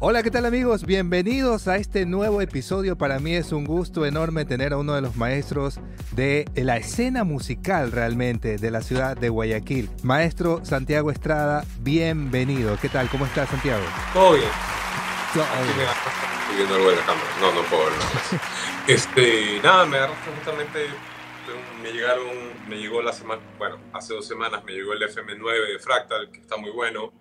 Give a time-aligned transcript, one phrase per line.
[0.00, 0.84] Hola, ¿qué tal amigos?
[0.86, 2.96] Bienvenidos a este nuevo episodio.
[2.96, 5.80] Para mí es un gusto enorme tener a uno de los maestros
[6.12, 9.90] de la escena musical realmente de la ciudad de Guayaquil.
[10.04, 12.78] Maestro Santiago Estrada, bienvenido.
[12.80, 13.08] ¿Qué tal?
[13.08, 13.82] ¿Cómo estás, Santiago?
[14.12, 14.48] Todo bien.
[15.30, 17.28] Estoy viendo algo de la cámara.
[17.40, 18.42] No, no puedo ver nada.
[18.86, 20.86] Este, nada, me agarraste justamente,
[21.82, 22.24] me llegaron,
[22.68, 26.38] me llegó la semana, bueno, hace dos semanas me llegó el FM9 de Fractal, que
[26.38, 27.12] está muy bueno,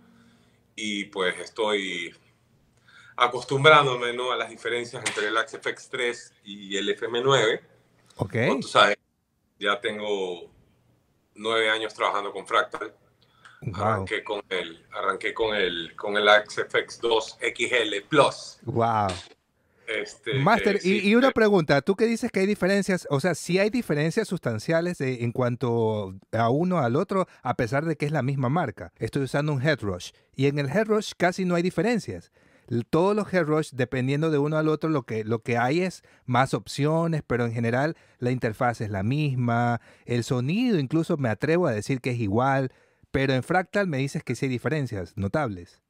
[0.77, 2.15] y pues estoy
[3.17, 4.31] acostumbrándome ¿no?
[4.31, 7.61] a las diferencias entre el Axe FX3 y el FM9.
[8.17, 8.35] Ok.
[8.47, 8.97] Como tú sabes,
[9.59, 10.49] ya tengo
[11.35, 12.93] nueve años trabajando con Fractal.
[13.61, 13.83] Wow.
[13.83, 18.59] Arranqué con el, arranqué con el, con el Axe FX2 XL Plus.
[18.63, 19.07] Wow.
[19.87, 23.21] Este, Master, sí, y, y una eh, pregunta, tú que dices que hay diferencias, o
[23.21, 27.95] sea, si hay diferencias sustanciales eh, en cuanto a uno al otro, a pesar de
[27.95, 28.91] que es la misma marca.
[28.97, 32.31] Estoy usando un Headrush y en el Headrush casi no hay diferencias.
[32.89, 36.53] Todos los Headrush, dependiendo de uno al otro, lo que, lo que hay es más
[36.53, 41.71] opciones, pero en general la interfaz es la misma, el sonido incluso me atrevo a
[41.71, 42.71] decir que es igual,
[43.11, 45.81] pero en Fractal me dices que sí hay diferencias notables.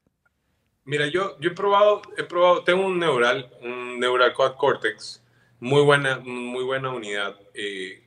[0.86, 5.22] Mira, yo, yo he probado, he probado, tengo un neural, un neural quad cortex,
[5.60, 7.36] muy buena, muy buena unidad.
[7.54, 8.04] Eh,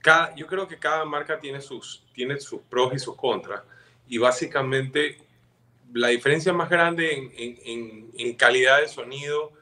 [0.00, 3.62] cada, yo creo que cada marca tiene sus, tiene sus pros y sus contras.
[4.08, 5.18] Y básicamente
[5.94, 9.52] la diferencia más grande en, en- en- en calidad de sonido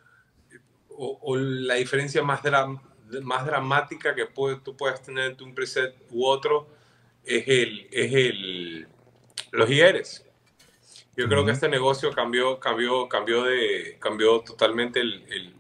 [0.89, 2.81] o, o la diferencia más, dram-
[3.23, 6.69] más dramática que puede- tú puedes tener entre un preset u otro
[7.25, 8.87] es, el, es el,
[9.53, 10.25] los IRs.
[11.17, 15.55] Yo creo que este negocio cambió, cambió, cambió, de, cambió totalmente el- el-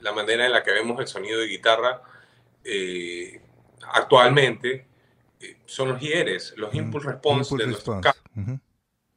[0.00, 2.02] la manera en la que vemos el sonido de guitarra
[2.64, 3.40] eh,
[3.92, 4.86] actualmente.
[5.40, 8.08] eh, son los IRs, los Impulse Response Impulse de response.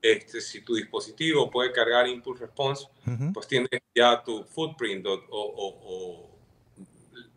[0.01, 3.33] Este, si tu dispositivo puede cargar Impulse Response, ujú.
[3.33, 6.29] pues tienes ya tu footprint o, o- o-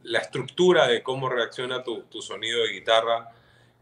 [0.05, 3.31] la estructura de cómo reacciona tu, tu sonido de guitarra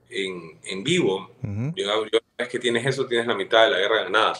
[0.08, 1.30] en, en vivo.
[1.42, 1.72] Ujú.
[1.76, 4.32] Yo, yo, una vez que tienes eso, tienes la mitad de la guerra ganada.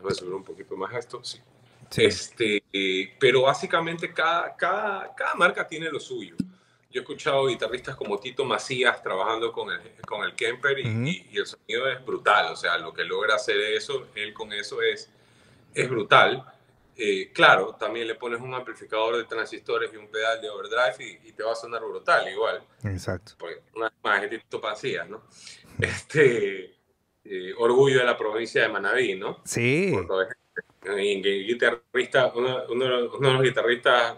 [0.00, 1.38] Voy a subir un poquito más esto, sí.
[1.90, 2.04] Sí.
[2.04, 2.62] Este,
[3.20, 6.34] pero básicamente cada, cada, cada marca tiene lo suyo.
[6.94, 11.02] Yo he escuchado guitarristas como Tito Macías trabajando con el, con el Kemper y, Ujú.
[11.08, 12.52] y- y el sonido es brutal.
[12.52, 15.10] O sea, lo que logra hacer eso, él con eso es,
[15.74, 16.44] es brutal.
[16.96, 20.94] Eh, claro, también le pones un amplificador de transistores y un pedal de overdrive
[21.24, 23.32] y, y te va a sonar brutal igual Exacto.
[23.36, 25.24] porque una vez más es Tito Macías, ¿no?
[25.80, 26.76] Este,
[27.24, 29.40] eh, orgullo de la provincia de Manabí, ¿no?
[29.44, 29.90] Sí.
[29.92, 30.28] Por
[30.84, 34.16] gui- guitarrista, uno, uno de uno de los guitarristas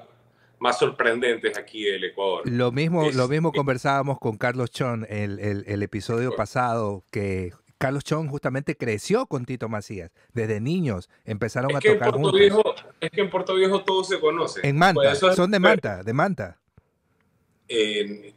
[0.66, 2.42] más sorprendentes aquí del Ecuador.
[2.48, 7.52] Lo mismo, Es- lo mismo conversábamos con Carlos Chon el, el- el episodio pasado, que
[7.78, 10.10] Carlos Chon justamente creció con Tito Macías.
[10.32, 12.40] Desde niños empezaron Es a que, en tocar Puerto juntos.
[12.40, 14.66] Viejo, es que en Puerto Viejo todo se conoce.
[14.66, 16.58] En Manta, Pues es- son de Manta, de Manta.
[17.68, 18.32] Eh,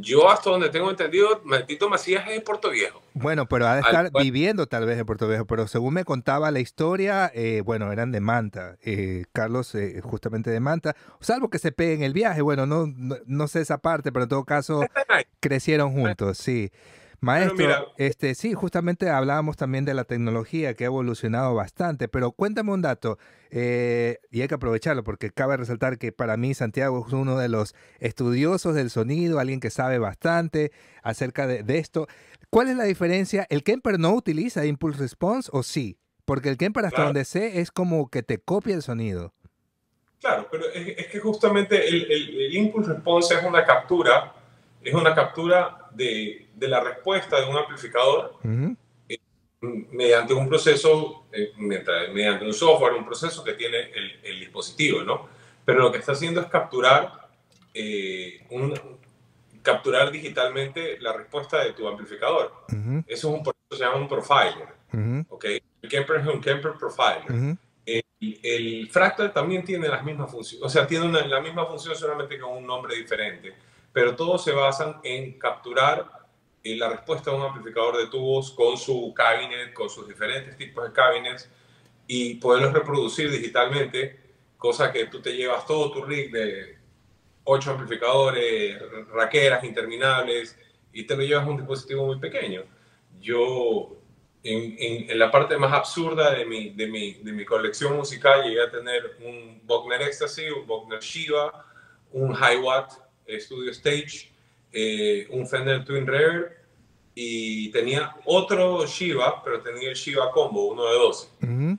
[0.00, 3.00] yo hasta donde tengo entendido, Tito Macías es de Puerto Viejo.
[3.14, 6.50] Bueno, pero ha de estar viviendo tal vez en Puerto Viejo, pero según me contaba
[6.50, 8.76] la historia, eh, bueno, eran de Manta.
[8.82, 12.86] Eh, Carlos eh, justamente de Manta, salvo que se pegue en el viaje, bueno, no,
[12.86, 14.84] no, no sé esa parte, pero en todo caso
[15.40, 16.70] crecieron juntos, sí.
[17.22, 22.72] Maestro, este, sí, justamente hablábamos también de la tecnología que ha evolucionado bastante, pero cuéntame
[22.72, 23.16] un dato,
[23.50, 27.48] eh, y hay que aprovecharlo porque cabe resaltar que para mí Santiago es uno de
[27.48, 30.72] los estudiosos del sonido, alguien que sabe bastante
[31.04, 32.08] acerca de, de esto.
[32.50, 33.46] ¿Cuál es la diferencia?
[33.50, 35.96] ¿El Kemper no utiliza Impulse Response o sí?
[36.24, 37.08] Porque el Kemper, hasta Claro.
[37.10, 39.32] donde sé, es como que te copia el sonido.
[40.20, 44.32] Claro, pero es, es que justamente el, el- el impulse response es una captura,
[44.82, 48.76] es una captura de, de la respuesta de un amplificador Ujú,
[49.92, 55.28] mediante un proceso, eh, mediante un software, un proceso que tiene el, el dispositivo, ¿no?
[55.64, 57.28] Pero lo que está haciendo es capturar,
[57.72, 58.74] eh, un-
[59.62, 62.52] capturar digitalmente la respuesta de tu amplificador.
[62.72, 65.44] ujú, Eso es un proceso que se llama un profiler, ujú, ¿ok?
[65.82, 67.56] El Kemper es un Kemper profiler.
[67.86, 68.04] El,
[68.44, 72.38] el fractal también tiene las mismas funciones, o sea, tiene una- la misma función solamente
[72.38, 73.54] con un nombre diferente,
[73.92, 76.06] pero todos se basan en capturar
[76.64, 80.84] eh, la respuesta de un amplificador de tubos con su cabinet, con sus diferentes tipos
[80.84, 81.50] de cabinets
[82.06, 84.18] y poderlos reproducir digitalmente,
[84.58, 86.78] cosa que tú te llevas todo tu rig de
[87.44, 88.78] ocho amplificadores,
[89.12, 90.56] raqueras interminables
[90.92, 92.62] y te lo llevas a un dispositivo muy pequeño.
[93.20, 93.96] Yo
[94.44, 98.42] en, en- en la parte más absurda de mi, de, mi, de mi colección musical
[98.44, 101.66] llegué a tener un Bogner Ecstasy, un Bogner Shiva,
[102.12, 102.92] un High Watt
[103.40, 104.30] Studio Stage,
[104.72, 106.52] eh, un Fender Twin Reverb
[107.14, 111.28] y tenía otro Shiva, pero tenía el Shiva Combo, uno de 12.
[111.42, 111.78] Ujú.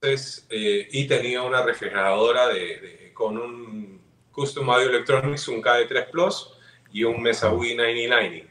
[0.00, 4.00] Entonces, eh, y tenía una refrigeradora de, con un
[4.32, 6.52] Custom Audio Electronics, un KD3 Plus
[6.92, 8.46] y un Mesa V9090.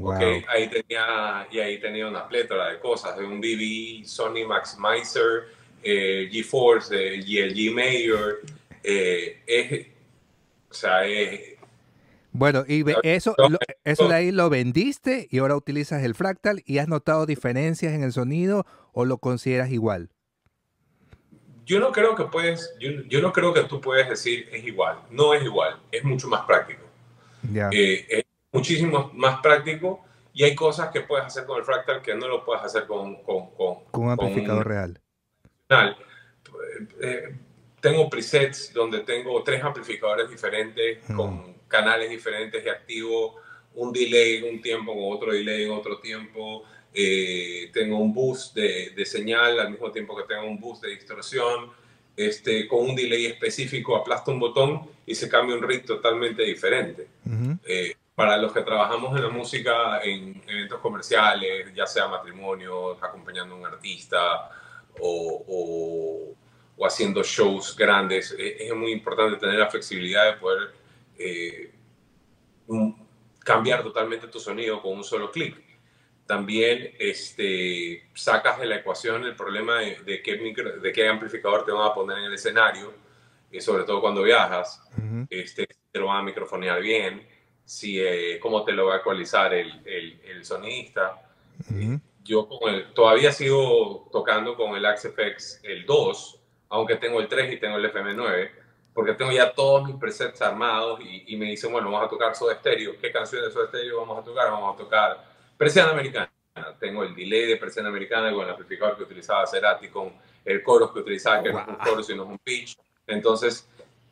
[0.00, 5.48] Okay, ahí tenía, y ahí tenía una plétora de cosas, de un BB, Sony Maximizer,
[5.82, 8.40] eh, GeForce, el G Major.
[8.84, 9.90] Eh,
[10.70, 11.57] o sea, es,
[12.32, 13.34] bueno, y eso,
[13.84, 18.02] eso de ahí lo vendiste y ahora utilizas el fractal y has notado diferencias en
[18.02, 20.10] el sonido o lo consideras igual?
[21.64, 24.98] Yo no creo que puedes, yo, no creo que tú puedes decir es igual.
[25.10, 26.82] No es igual, es mucho más práctico.
[27.72, 32.14] Eh, es muchísimo más práctico y hay cosas que puedes hacer con el fractal que
[32.14, 35.00] no lo puedes hacer con, con, con, un amplificador real.
[37.02, 37.34] Eh,
[37.80, 43.36] tengo presets donde tengo tres amplificadores diferentes con canales diferentes y activo
[43.74, 46.64] un delay en un tiempo con otro delay en otro tiempo.
[46.92, 50.90] Eh, tengo un boost de, de, señal al mismo tiempo que tengo un boost de
[50.90, 51.70] distorsión.
[52.18, 57.06] Este, con un delay específico aplasto un botón y se cambia un ritmo totalmente diferente.
[57.64, 63.54] Eh, para los que trabajamos en la música, en eventos comerciales, ya sea matrimonios, acompañando
[63.54, 64.50] a un artista
[64.98, 66.34] o,
[66.76, 70.72] o, haciendo shows grandes, es, es muy importante tener la flexibilidad de poder
[71.18, 71.72] eh,
[73.44, 75.56] cambiar totalmente tu sonido con un solo clic.
[76.26, 81.90] También este, sacas de la ecuación el problema de, qué, de qué amplificador te van
[81.90, 82.92] a poner en el escenario,
[83.50, 84.82] y sobre todo cuando viajas,
[85.30, 87.26] este, te lo van a microfonear bien,
[87.64, 91.22] si, eh, cómo te lo va a ecualizar el, el, sonidista.
[92.22, 92.46] Yo
[92.94, 96.40] todavía sigo tocando con el Axe-FX el 2,
[96.70, 98.50] aunque tengo el 3 y tengo el FM9,
[98.98, 102.56] porque tengo ya todos mis presets armados y, me dicen, bueno, vamos a tocar Soda
[102.56, 102.98] Stereo.
[103.00, 104.50] ¿Qué canciones de Soda Stereo vamos a tocar?
[104.50, 105.24] Vamos a tocar
[105.56, 106.28] Persiana Americana.
[106.80, 110.14] Tengo el delay de Persiana Americana con el amplificador que utilizaba Cerati, con
[110.44, 112.76] el coro que utilizaba, que no es un coro, sino es un pitch.
[113.06, 113.68] Entonces,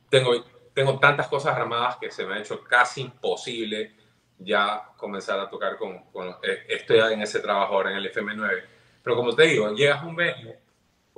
[0.09, 3.93] tengo, tengo tantas cosas armadas que se me ha hecho casi imposible
[4.38, 8.62] ya comenzar a tocar con, con eh, estoy en ese trabajo ahora en el FM9.
[9.03, 10.66] Pero como te digo, llegas un venue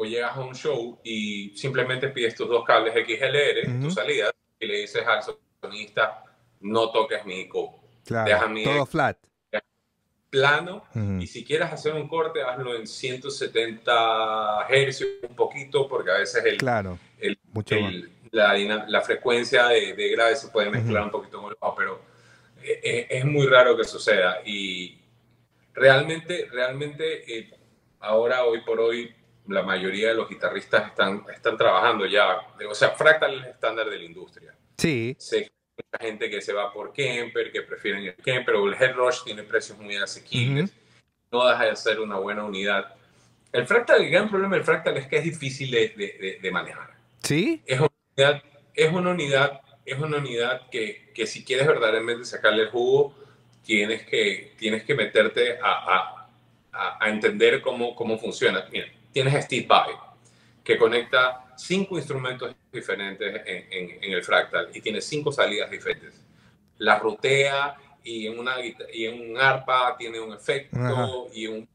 [0.00, 4.31] o llegas a un show y simplemente pides tus dos cables XLR, tu salida,
[4.61, 5.23] y le dices al
[5.61, 6.23] sonista,
[6.61, 7.81] no toques mi eco.
[8.05, 9.19] Claro, todo flat.
[10.31, 10.85] Plano,
[11.19, 16.44] y si quieres hacer un corte, hazlo en 170 Hz, un poquito, porque a veces
[16.44, 16.99] el, claro,
[17.53, 17.77] Mucho
[18.31, 22.03] la, la, frecuencia de, de, grave se puede mezclar un poquito con el bajo, pero
[22.62, 24.43] es, e, es, muy raro que suceda.
[24.44, 25.01] Y
[25.73, 27.51] realmente, realmente, eh,
[28.01, 29.15] ahora, hoy por hoy,
[29.49, 32.39] la mayoría de los guitarristas están, están trabajando ya.
[32.69, 34.55] O sea, Fractal es el estándar de la industria.
[34.77, 35.17] Sí.
[35.19, 38.95] Sé mucha gente que se va por Kemper, que prefieren el Kemper, o el Head
[38.95, 40.73] Rush tiene precios muy asequibles.
[41.31, 42.95] No deja de ser una buena unidad.
[43.53, 46.91] El Fractal, el gran problema del Fractal es que es difícil de, de, manejar.
[47.23, 47.62] Sí.
[47.67, 48.43] Es una unidad,
[48.75, 53.15] es una unidad, es una unidad que, que si quieres verdaderamente sacarle el jugo,
[53.65, 56.19] tienes que, tienes que meterte a,
[56.73, 58.67] a, a entender cómo, cómo funciona.
[58.71, 59.90] Mira, tienes Steve Vai,
[60.62, 66.25] que conecta cinco instrumentos diferentes en, el fractal y tiene cinco salidas diferentes.
[66.78, 68.55] La rutea y en, una,
[68.93, 71.69] y en un arpa tiene un efecto y un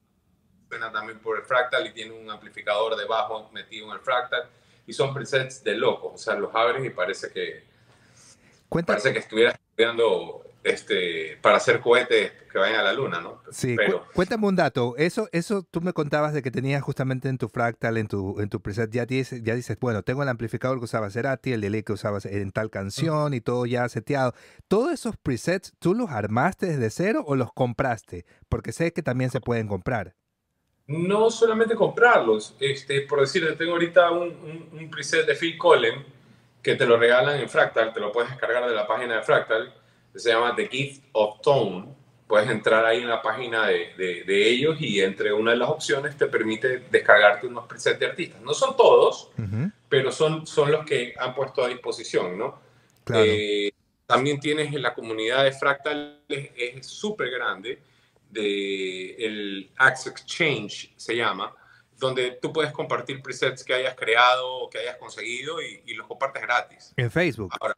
[0.70, 4.50] suena también por el fractal y tiene un amplificador de bajo metido en el fractal
[4.88, 7.64] y son presets de locos, o sea, los abres y parece que
[8.86, 13.42] parece que estuvieras estudiando este, para hacer cohetes que vayan a la luna, ¿no?
[13.52, 14.96] Sí, Pero, cuéntame un dato.
[14.98, 18.50] Eso, eso tú me contabas de que tenías justamente en tu fractal, en tu, en
[18.50, 21.84] tu preset, ya dices, ya dices, bueno, tengo el amplificador que usaba Cerati, el delay
[21.84, 24.34] que usabas en tal canción y todo ya seteado.
[24.68, 28.26] ¿Todos esos presets tú los armaste desde cero o los compraste?
[28.48, 30.16] Porque sé que también se pueden comprar.
[30.88, 32.56] No solamente comprarlos.
[32.60, 36.06] Este, por decir, tengo ahorita un, un preset de Phil Collen
[36.62, 39.74] que te lo regalan en Fractal, te lo puedes descargar de la página de Fractal
[40.20, 41.88] se llama The Gift of Tone.
[42.28, 46.18] Puedes entrar ahí en la página de, de, ellos y entre una de las opciones
[46.18, 48.42] te permite descargarte unos presets de artistas.
[48.42, 49.30] No son todos,
[49.90, 52.60] pero son, son los que han puesto a disposición, ¿no?
[53.14, 53.72] Eh,
[54.06, 57.82] también tienes en la comunidad de Fractal, es súper grande,
[58.30, 61.54] de el Axe Exchange se llama,
[61.98, 66.08] donde tú puedes compartir presets que hayas creado o que hayas conseguido y, y los
[66.08, 66.94] compartes gratis.
[66.98, 67.54] En Facebook.
[67.60, 67.76] Ahora,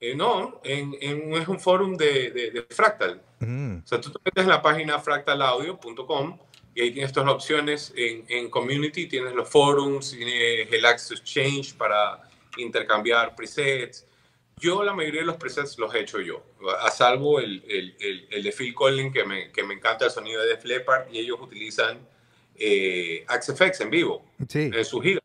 [0.00, 3.20] eh, no, en, es un foro de, de, Fractal.
[3.40, 3.78] Mm.
[3.78, 6.38] O sea, tú te metes en la página fractalaudio.com
[6.74, 7.92] y ahí tienes todas las opciones.
[7.96, 12.22] En, en, Community tienes los forums, tienes el Access Exchange para
[12.56, 14.06] intercambiar presets.
[14.56, 16.44] Yo la mayoría de los presets los he hecho yo,
[16.80, 20.42] a salvo el, el, el, de Phil Collins, que me, que me, encanta el sonido
[20.42, 22.00] de Def Leppard, y ellos utilizan
[22.56, 23.24] eh,
[23.80, 25.20] en vivo en su gira.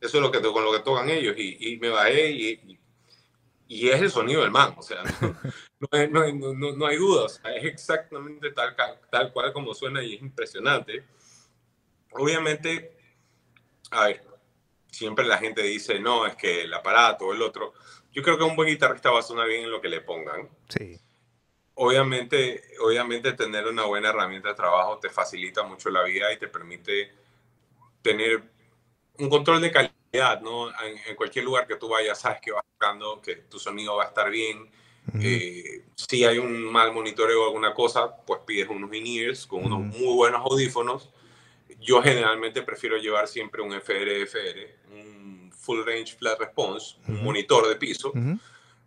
[0.00, 1.34] Eso es lo que, con lo que tocan ellos.
[1.36, 2.77] Y, y me bajé y,
[3.68, 4.74] y, es el sonido del man.
[4.76, 7.40] O sea, no, no, hay, no, no hay dudas.
[7.54, 8.74] es exactamente tal,
[9.10, 11.04] tal cual como suena y es impresionante.
[12.10, 12.96] Obviamente,
[13.90, 14.24] a ver,
[14.90, 17.74] siempre la gente dice, no, es que el aparato o el otro.
[18.12, 20.48] Yo creo que un buen guitarrista va a sonar bien en lo que le pongan.
[20.68, 20.98] Sí.
[21.74, 26.48] Obviamente, obviamente tener una buena herramienta de trabajo te facilita mucho la vida y te
[26.48, 27.12] permite
[28.02, 28.42] tener
[29.18, 29.94] un control de calidad,
[30.42, 30.68] ¿no?
[30.68, 34.08] En, cualquier lugar que tú vayas, sabes que vas buscando, que tu sonido va a
[34.08, 34.70] estar bien.
[35.20, 39.80] Eh, si hay un mal monitoreo o alguna cosa, pues pides unos in-ears con unos
[39.80, 41.10] muy buenos audífonos.
[41.80, 47.76] Yo generalmente prefiero llevar siempre un FR-FR, un Full Range Flat Response, un monitor de
[47.76, 48.12] piso.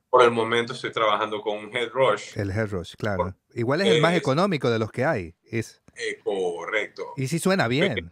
[0.10, 2.38] Por el momento estoy trabajando con un Head Rush.
[2.38, 3.34] El Head Rush, claro.
[3.54, 5.36] Igual es el más económico de los que hay.
[5.44, 5.82] Es...
[5.96, 7.14] Eh, correcto.
[7.18, 8.12] Y si suena bien.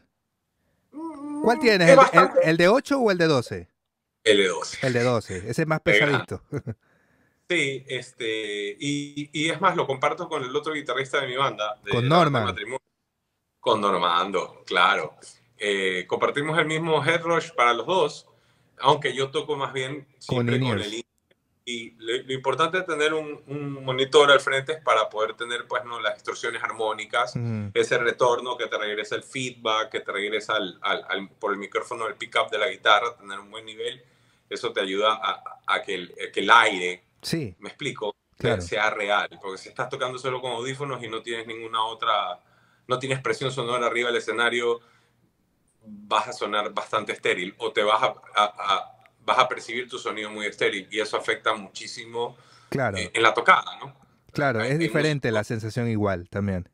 [1.50, 1.98] ¿Cuál tienes?
[2.44, 3.68] ¿El, de 8 o el de 12?
[4.24, 4.86] El de 12.
[4.86, 6.44] El de 12, ese es más pesadito.
[7.50, 11.82] Sí, este, y, es más, lo comparto con el otro guitarrista de mi banda.
[11.90, 12.56] con Norman.
[13.60, 15.16] Con Normando, claro.
[15.58, 18.28] Eh, compartimos el mismo head rush para los dos,
[18.78, 21.04] aunque yo toco más bien siempre con, el
[21.70, 23.44] y lo, importante es tener un,
[23.84, 27.34] monitor al frente es para poder tener pues no las distorsiones armónicas
[27.76, 32.08] ese retorno que te regresa el feedback que te regresa al, al, por el micrófono
[32.08, 34.02] el pickup de la guitarra tener un buen nivel
[34.50, 37.56] eso te ayuda a, a que, el, que, el, aire sí.
[37.60, 38.16] me explico
[38.60, 42.40] sea real porque si estás tocando solo con audífonos y no tienes ninguna otra
[42.88, 44.80] no tienes presión sonora arriba del escenario
[45.84, 48.99] vas a sonar bastante estéril o te vas a
[49.30, 52.36] vas a percibir tu sonido muy estéril y eso afecta muchísimo
[52.70, 52.98] claro.
[52.98, 53.96] Eh, en la tocada, ¿no?
[54.32, 56.68] Claro, es diferente la sensación igual también.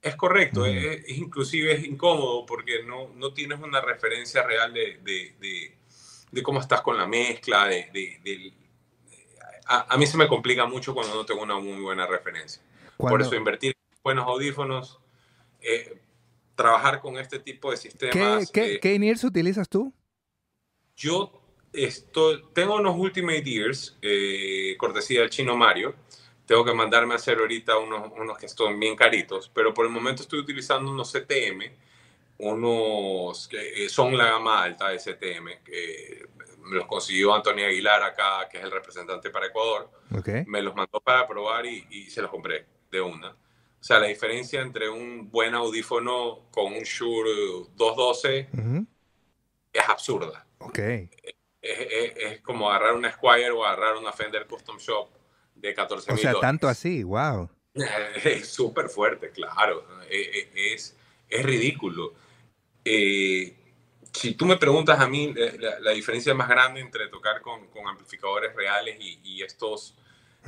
[0.00, 5.76] Es correcto, es, inclusive es incómodo porque no, no tienes una referencia real de, de,
[6.30, 8.52] de, cómo estás con la mezcla, de,
[9.66, 12.62] a, a, mí se me complica mucho cuando no tengo una muy buena referencia.
[12.96, 15.00] Por eso invertir en buenos audífonos,
[15.60, 16.00] eh,
[16.56, 18.50] trabajar con este tipo de sistemas.
[18.50, 19.94] ¿Qué, qué, eh, qué utilizas tú?
[20.96, 21.41] Yo
[21.72, 25.94] esto, tengo unos Ultimate Ears, eh, cortesía del chino Mario.
[26.46, 29.92] Tengo que mandarme a hacer ahorita unos, unos que están bien caritos, pero por el
[29.92, 31.72] momento estoy utilizando unos CTM,
[32.38, 36.26] unos que eh, son la gama alta de CTM, que
[36.58, 39.90] me los consiguió Antonio Aguilar acá, que es el representante para Ecuador.
[40.46, 43.30] Me los mandó para probar y, se los compré de una.
[43.30, 48.48] O sea, la diferencia entre un buen audífono con un Shure 212
[49.72, 50.46] es absurda.
[50.58, 50.78] Ok
[51.62, 55.08] es, como agarrar una Squire o agarrar una Fender Custom Shop
[55.54, 57.48] de 14 mil O sea, tanto así, wow.
[58.24, 59.86] Es súper fuerte, claro.
[60.10, 60.96] Es,
[61.28, 62.14] es, ridículo.
[62.84, 63.56] Eh,
[64.12, 65.32] si tú me preguntas a mí,
[65.80, 69.96] la, diferencia más grande entre tocar con, con amplificadores reales y, estos,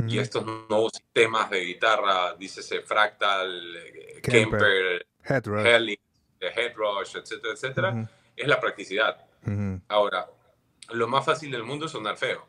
[0.06, 5.96] y estos nuevos sistemas de guitarra, dícese Fractal, eh, Kemper, Headrush,
[6.40, 9.24] Headrush etcétera, etcétera, es la practicidad.
[9.88, 10.28] Ahora,
[10.90, 12.46] lo más fácil del mundo es sonar feo.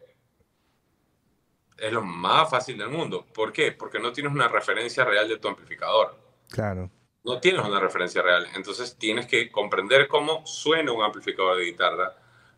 [1.77, 3.25] Es lo más fácil del mundo.
[3.33, 3.71] ¿Por qué?
[3.71, 6.17] Porque no tienes una referencia real de tu amplificador.
[6.49, 6.89] Claro.
[7.23, 8.47] No tienes una referencia real.
[8.55, 12.15] Entonces tienes que comprender cómo suena un amplificador de guitarra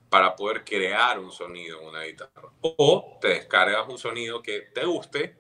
[0.10, 2.50] para poder crear un sonido en una guitarra.
[2.62, 5.36] O te descargas un sonido que te guste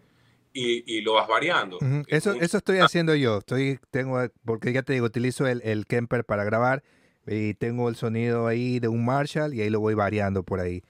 [0.54, 1.78] y, lo vas variando.
[2.08, 3.38] Eso, eso estoy haciendo yo.
[3.38, 6.84] Estoy, tengo, porque ya te digo, utilizo el, el Kemper para grabar
[7.28, 10.84] y tengo el sonido ahí de un Marshall y ahí lo voy variando por ahí.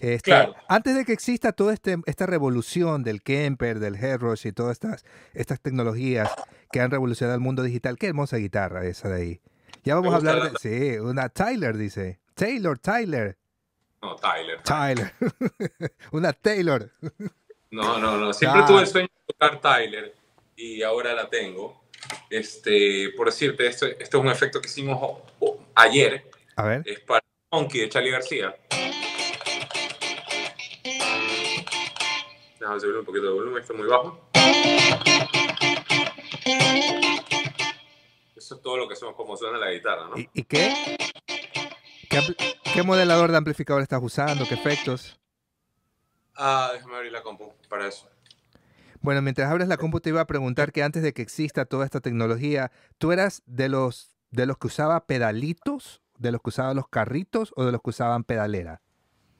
[0.00, 0.54] Este, claro.
[0.68, 5.04] Antes de que exista toda este, esta revolución del Kemper, del Headrush y todas estas,
[5.34, 6.30] estas tecnologías
[6.70, 9.40] que han revolucionado el mundo digital, qué hermosa guitarra esa de ahí.
[9.84, 10.58] Ya vamos a hablar de...
[10.58, 12.20] Sí, una Tyler dice.
[12.34, 13.36] Taylor, Tyler.
[14.00, 14.62] No, Tyler.
[14.62, 15.12] Tyler.
[16.12, 16.90] una Taylor.
[17.70, 18.32] no, no, no.
[18.32, 20.14] Siempre tuve el sueño de tocar Tyler
[20.56, 21.81] y ahora la tengo.
[22.32, 25.18] Este, por decirte, esto, esto es un efecto que hicimos
[25.74, 26.30] ayer.
[26.56, 26.82] A ver.
[26.86, 28.56] Es para Monkey de Charlie García.
[32.58, 34.18] Déjame subir un poquito de volumen, está muy bajo.
[38.34, 40.16] Eso es todo lo que somos como suena la guitarra, ¿no?
[40.16, 40.96] ¿Y, qué?
[42.08, 42.82] qué?
[42.82, 44.48] modelador de amplificador estás usando?
[44.48, 45.20] ¿Qué efectos?
[46.34, 48.08] Ah, déjame abrir la compu para eso.
[49.02, 51.84] Bueno, mientras abres la compu te iba a preguntar que antes de que exista toda
[51.84, 56.76] esta tecnología, ¿tú eras de los, de los que usaba pedalitos, de los que usaban
[56.76, 58.80] los carritos o de los que usaban pedalera?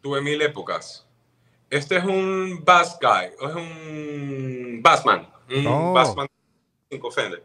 [0.01, 1.07] Tuve mil épocas.
[1.71, 5.93] Este es un bass guy, es un bassman, un oh.
[5.93, 6.27] bassman
[6.91, 7.43] 5 Fender.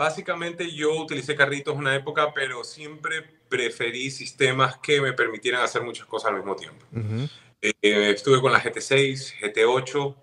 [0.00, 6.06] Básicamente yo utilicé carritos una época, pero siempre preferí sistemas que me permitieran hacer muchas
[6.06, 6.86] cosas al mismo tiempo.
[7.60, 7.74] Eh,
[8.10, 10.16] estuve con la GT6, GT8,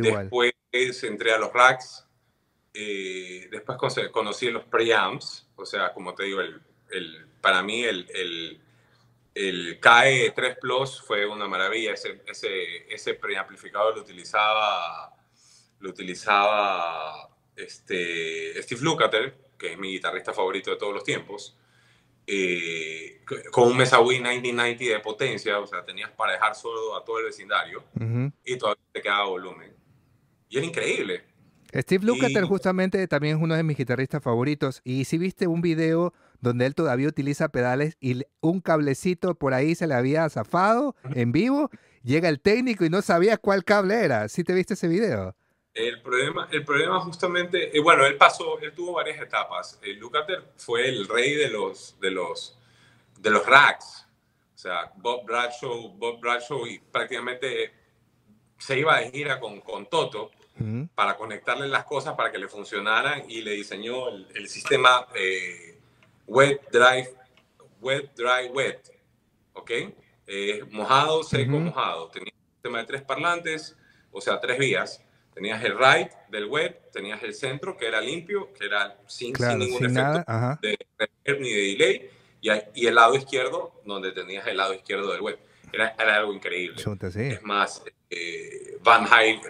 [0.00, 0.52] después
[1.04, 2.04] entré a los racks,
[2.74, 3.78] eh, después
[4.10, 6.60] conocí los preamps, o sea, como te digo, el,
[6.90, 8.60] el para mí el, el,
[9.36, 15.14] el KE 3 Plus fue una maravilla, ese, ese, ese preamplificador lo utilizaba,
[15.78, 21.56] lo utilizaba este, Steve Lukather, que es mi guitarrista favorito de todos los tiempos,
[22.26, 27.04] eh, con un Mesa Wii 9090 de potencia, o sea, tenías para dejar solo a
[27.04, 27.84] todo el vecindario
[28.44, 29.74] y todavía te quedaba volumen.
[30.48, 31.24] Y era increíble.
[31.74, 34.82] Steve Lukather justamente también es uno de mis guitarristas favoritos.
[34.84, 39.74] Y si viste un video donde él todavía utiliza pedales y un cablecito por ahí
[39.74, 41.70] se le había zafado en vivo,
[42.02, 44.28] llega el técnico y no sabía cuál cable era.
[44.28, 45.34] ¿Sí te viste ese video?
[45.74, 49.78] El problema, el problema justamente, eh, bueno, él pasó, él tuvo varias etapas.
[49.82, 52.58] El Lukather fue el rey de los, de los,
[53.18, 54.06] de los racks.
[54.54, 57.72] O sea, Bob Bradshaw, Bob Bradshaw y prácticamente
[58.58, 60.30] se iba de gira con, con Toto
[60.94, 65.78] para conectarle las cosas para que le funcionaran y le diseñó el, sistema eh,
[66.26, 67.08] wet, dry,
[67.80, 68.92] wet, dry, wet.
[69.54, 69.70] ¿Ok?
[70.26, 72.08] Eh, mojado, seco, mojado.
[72.08, 73.76] Tenía un sistema de tres parlantes,
[74.12, 75.02] o sea, tres vías
[75.34, 79.86] Tenías el right del web, tenías el centro que era limpio, que era sin, ningún
[79.86, 80.24] efecto
[80.60, 80.78] de
[81.40, 82.10] ni de delay,
[82.40, 85.38] y, y, el lado izquierdo, donde tenías el lado izquierdo del web.
[85.72, 86.82] Era, era algo increíble.
[87.14, 89.06] Es más, eh, Van,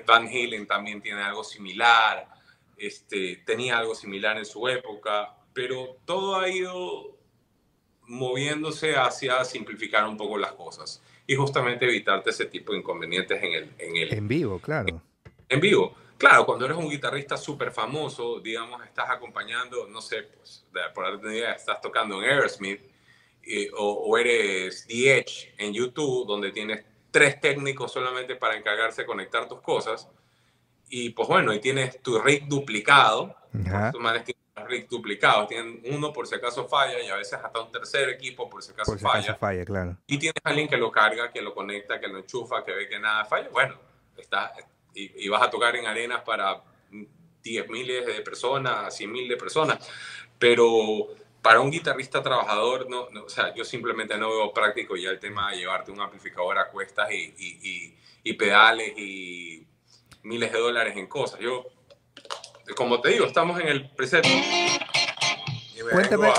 [0.06, 2.28] Van Halen también tiene algo similar,
[2.76, 7.18] este, tenía algo similar en su época, pero todo ha ido
[8.02, 13.52] moviéndose hacia simplificar un poco las cosas y justamente evitarte ese tipo de inconvenientes en
[13.52, 13.70] el...
[13.78, 15.11] En, el, en vivo, claro en
[15.60, 15.94] vivo.
[16.16, 20.64] Claro, cuando eres un guitarrista súper famoso, digamos, estás acompañando, no sé, pues,
[20.94, 22.80] por alguna idea, estás tocando en Aerosmith
[23.44, 29.06] eh, o, eres The Edge en YouTube, donde tienes tres técnicos solamente para encargarse de
[29.06, 30.08] conectar tus cosas.
[30.88, 33.34] Y pues bueno, y tienes tu rig duplicado.
[33.92, 35.48] Tus manes tienen rig duplicados.
[35.48, 38.72] Tienen uno por si acaso falla y a veces hasta un tercer equipo por si
[38.72, 39.34] acaso falla.
[39.34, 39.96] falla claro.
[40.06, 42.98] Y tienes alguien que lo carga, que lo conecta, que lo enchufa, que ve que
[42.98, 43.48] nada falla.
[43.48, 43.74] Bueno,
[44.16, 44.52] está,
[44.94, 46.62] y, vas a tocar en arenas para
[47.42, 49.78] 10 miles de personas, 100 mil de personas,
[50.38, 51.08] pero
[51.42, 55.50] para un guitarrista trabajador, no, o sea, yo simplemente no veo práctico ya el tema
[55.50, 59.66] de llevarte un amplificador a cuestas y, y, y, pedales y
[60.22, 61.40] miles de dólares en cosas.
[61.40, 61.64] Yo,
[62.76, 64.24] como te digo, estamos en el preset.
[65.90, 66.32] Cuéntame,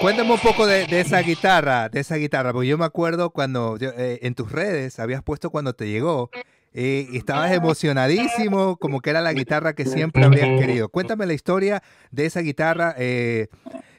[0.00, 4.18] cuéntame un poco de, esa guitarra, de esa guitarra, porque yo me acuerdo cuando eh,
[4.22, 6.30] en tus redes habías puesto cuando te llegó
[6.78, 10.90] eh, estabas emocionadísimo, como que era la guitarra que siempre habrías querido.
[10.90, 12.94] Cuéntame la historia de esa guitarra.
[12.98, 13.48] Eh,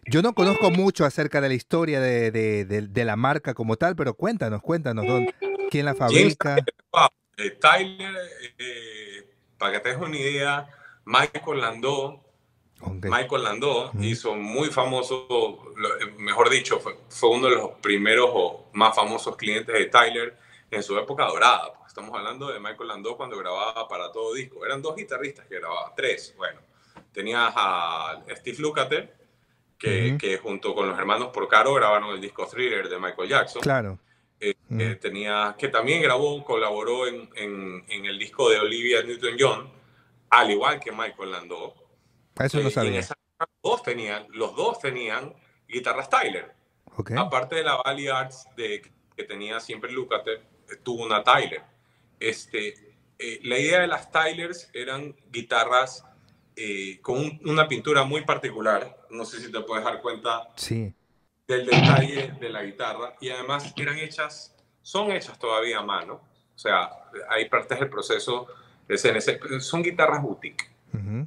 [0.06, 4.62] yo no conozco mucho acerca de la historia de, la marca como tal, pero cuéntanos,
[4.62, 5.06] cuéntanos,
[5.72, 6.58] ¿quién la fabrica?
[7.38, 8.16] Eh, Tyler,
[9.58, 10.70] para que te des una idea,
[11.04, 12.24] Michael Landau,
[12.80, 15.74] Michael Landau hizo muy famoso,
[16.20, 20.38] mejor dicho, fue, fue, uno de los primeros o más famosos clientes de Tyler
[20.70, 21.77] en su época dorada.
[21.98, 24.64] Estamos hablando de Michael Landau cuando grababa para todo disco.
[24.64, 26.32] Eran dos guitarristas que grababan, tres.
[26.38, 26.60] Bueno,
[27.12, 29.18] tenías a Steve Lukather,
[29.80, 33.64] que, que junto con los hermanos Porcaro grabaron el disco Thriller de Michael Jackson.
[33.64, 33.98] Claro.
[34.40, 39.68] Eh, eh, tenía, que también grabó, colaboró en, en, en el disco de Olivia Newton-John,
[40.30, 41.74] al igual que Michael Landau.
[42.40, 43.02] Eso no sabía.
[43.64, 45.34] dos tenían, los dos tenían
[45.68, 46.54] guitarras Tyler.
[46.96, 47.18] Okay.
[47.18, 48.84] Aparte de la Valley Arts de,
[49.16, 50.44] que tenía siempre Lukather,
[50.84, 51.64] tuvo una Tyler.
[52.20, 52.74] Este,
[53.20, 56.06] eh, la idea de las Tylers eran guitarras
[56.56, 59.06] eh, con una pintura muy particular.
[59.10, 60.94] No sé si te puedes dar cuenta sí.
[61.48, 63.16] del detalle de la guitarra.
[63.22, 66.22] Y además eran hechas, son hechas todavía a mano.
[66.56, 66.90] O sea,
[67.30, 68.48] hay partes del proceso
[68.88, 69.60] de CNC.
[69.60, 70.72] Son guitarras boutique.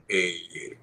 [0.09, 0.77] Eh,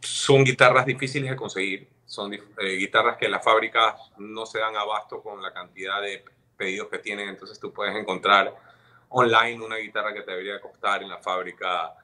[0.00, 1.88] son guitarras difíciles de conseguir.
[2.06, 6.24] Son guitarras que las fábricas no se dan abasto con la cantidad de
[6.64, 8.54] pedidos que tienen, entonces tú puedes encontrar
[9.10, 11.94] online una guitarra que te debería costar en la fábrica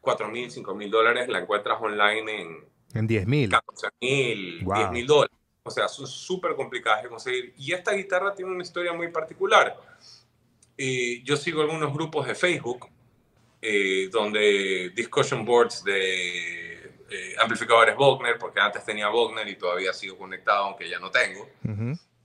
[0.00, 3.50] 4 mil, 5 mil dólares, la encuentras online en, en 10 mil.
[3.50, 5.36] 14 mil, 10 mil dólares.
[5.64, 7.54] O sea, son súper complicadas de conseguir.
[7.56, 9.76] Y esta guitarra tiene una historia muy particular.
[10.76, 12.86] Y yo sigo algunos grupos de Facebook
[13.60, 16.74] eh, donde discussion boards de
[17.10, 21.48] eh, amplificadores Wagner, porque antes tenía Wagner y todavía sigo conectado, aunque ya no tengo.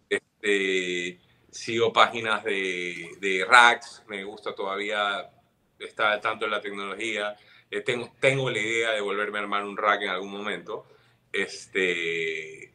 [0.10, 1.20] este,
[1.60, 5.30] sigo páginas de, de racks, me gusta todavía
[5.78, 7.36] está al tanto de la tecnología.
[7.70, 10.88] Eh, tengo, tengo la idea de volverme a armar un rack en algún momento.
[11.34, 12.74] Este,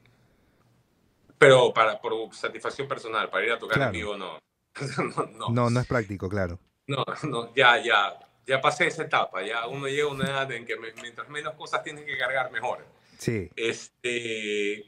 [1.38, 4.38] pero para, por satisfacción personal, para ir a tocar en vivo, no.
[5.16, 5.70] no, no.
[5.70, 5.80] no.
[5.80, 6.58] es práctico, claro.
[6.86, 9.42] No, no, ya, ya, ya pasé esa etapa.
[9.42, 12.84] Ya uno llega a una edad en que mientras menos cosas tienes que cargar, mejor.
[13.16, 13.50] Sí.
[13.56, 14.84] Este,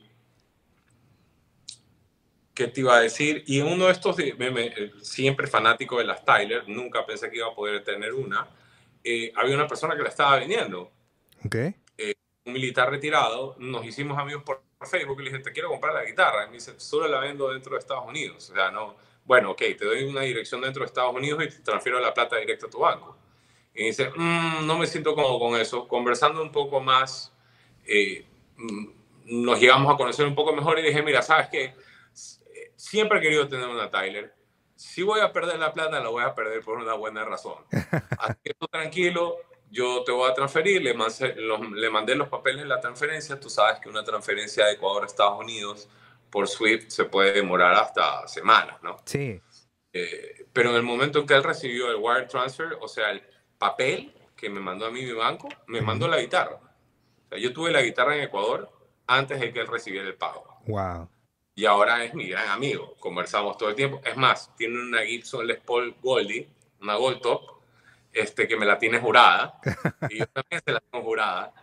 [2.57, 3.45] ¿Qué te iba a decir?
[3.47, 4.17] Y en uno de estos,
[5.03, 8.49] siempre fanático de las Tyler, nunca pensé que iba a poder tener una,
[9.05, 10.91] eh, había una persona que la estaba vendiendo.
[11.45, 11.55] Ok.
[11.99, 12.15] Eh,
[12.47, 16.07] un militar retirado, nos hicimos amigos por Facebook y le dije, te quiero comprar la
[16.07, 16.45] guitarra.
[16.45, 18.49] Y me dice, solo la vendo dentro de Estados Unidos.
[18.51, 21.59] O sea, no, bueno, ok, te doy una dirección dentro de Estados Unidos y te
[21.59, 23.19] transfiero la plata directa a tu banco.
[23.75, 25.87] Y dice, mm, no me siento cómodo con eso.
[25.87, 27.35] Conversando un poco más,
[27.85, 28.25] eh,
[28.57, 28.87] mm,
[29.27, 31.75] nos llegamos a conocer un poco mejor y dije, mira, ¿sabes qué?
[32.87, 34.33] Siempre he querido tener una Tyler.
[34.77, 37.65] Si voy a perder la plata, la voy a perder por una buena razón.
[38.21, 42.29] Así que tú tranquilo, yo te voy a transferir, le mandé, los, le mandé los
[42.29, 43.41] papeles de la transferencia.
[43.41, 45.89] Tú sabes que una transferencia de Ecuador a Estados Unidos
[46.31, 48.99] por SWIFT se puede demorar hasta semanas, ¿no?
[49.05, 49.41] Sí.
[49.93, 53.21] Eh, pero en el momento en que él recibió el wire transfer, o sea, el
[53.59, 56.55] papel que me mandó a mí mi banco, me mandó la guitarra.
[56.55, 58.71] O sea, yo tuve la guitarra en Ecuador
[59.09, 60.61] antes de que él recibiera el pago.
[60.69, 61.09] Wow
[61.59, 62.95] y ahora es mi gran amigo.
[63.01, 64.01] Conversamos todo el tiempo.
[64.05, 66.47] Es más, tiene una Gibson Les Paul Goldie,
[66.83, 67.41] una Gold Top,
[68.13, 69.59] este, que me la tiene jurada.
[70.11, 71.55] y yo también se la tengo jurada.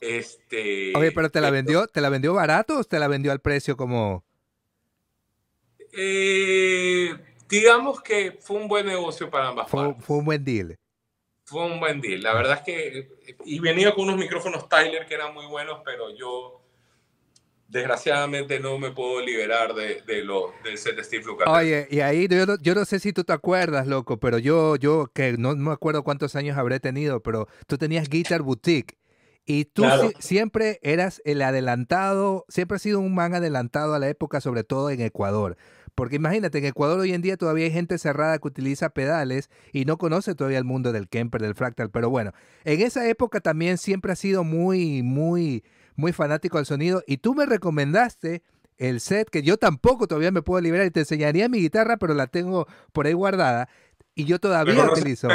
[0.00, 3.40] Este, Oye, pero ¿te la vendió, ¿te la vendió barato o te la vendió al
[3.40, 4.24] precio como...?
[5.92, 7.12] Eh,
[7.48, 10.04] digamos que fue un buen negocio para ambas fue, partes.
[10.04, 10.76] Fue un buen deal.
[11.42, 12.22] Fue un buen deal.
[12.22, 13.36] La verdad es que...
[13.44, 16.59] Y venía con unos micrófonos Tyler que eran muy buenos, pero yo
[17.70, 21.54] desgraciadamente no me puedo liberar de, de lo, del set de Steve Lukather.
[21.54, 24.76] Oye, y ahí yo no, yo no, sé si tú te acuerdas, loco, pero yo,
[24.76, 28.98] yo que no, me acuerdo cuántos años habré tenido, pero tú tenías Guitar Boutique.
[29.46, 29.84] Y tú
[30.20, 34.90] siempre eras el adelantado, siempre has sido un man adelantado a la época, sobre todo
[34.90, 35.56] en Ecuador.
[35.94, 39.86] Porque imagínate, en Ecuador hoy en día todavía hay gente cerrada que utiliza pedales y
[39.86, 41.90] no conoce todavía el mundo del Kemper, del Fractal.
[41.90, 42.32] Pero bueno,
[42.64, 45.64] en esa época también siempre ha sido muy, muy,
[45.96, 48.42] muy fanático del sonido, y tú me recomendaste
[48.78, 52.14] el set que yo tampoco todavía me puedo liberar y te enseñaría mi guitarra, pero
[52.14, 53.68] la tengo por ahí guardada
[54.14, 55.28] y yo todavía utilizo.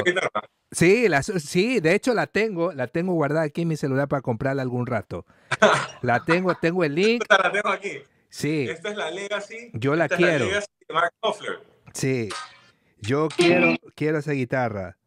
[0.71, 4.21] Sí, la, sí, de hecho la tengo, la tengo guardada aquí en mi celular para
[4.21, 5.25] comprarla algún rato.
[6.01, 7.23] La tengo, tengo el link.
[7.29, 7.99] La tengo aquí.
[8.29, 8.67] Sí.
[8.69, 9.71] Esta es la Legacy.
[9.73, 10.47] Yo la quiero.
[11.93, 12.29] Sí.
[12.99, 14.97] Yo quiero, quiero esa guitarra.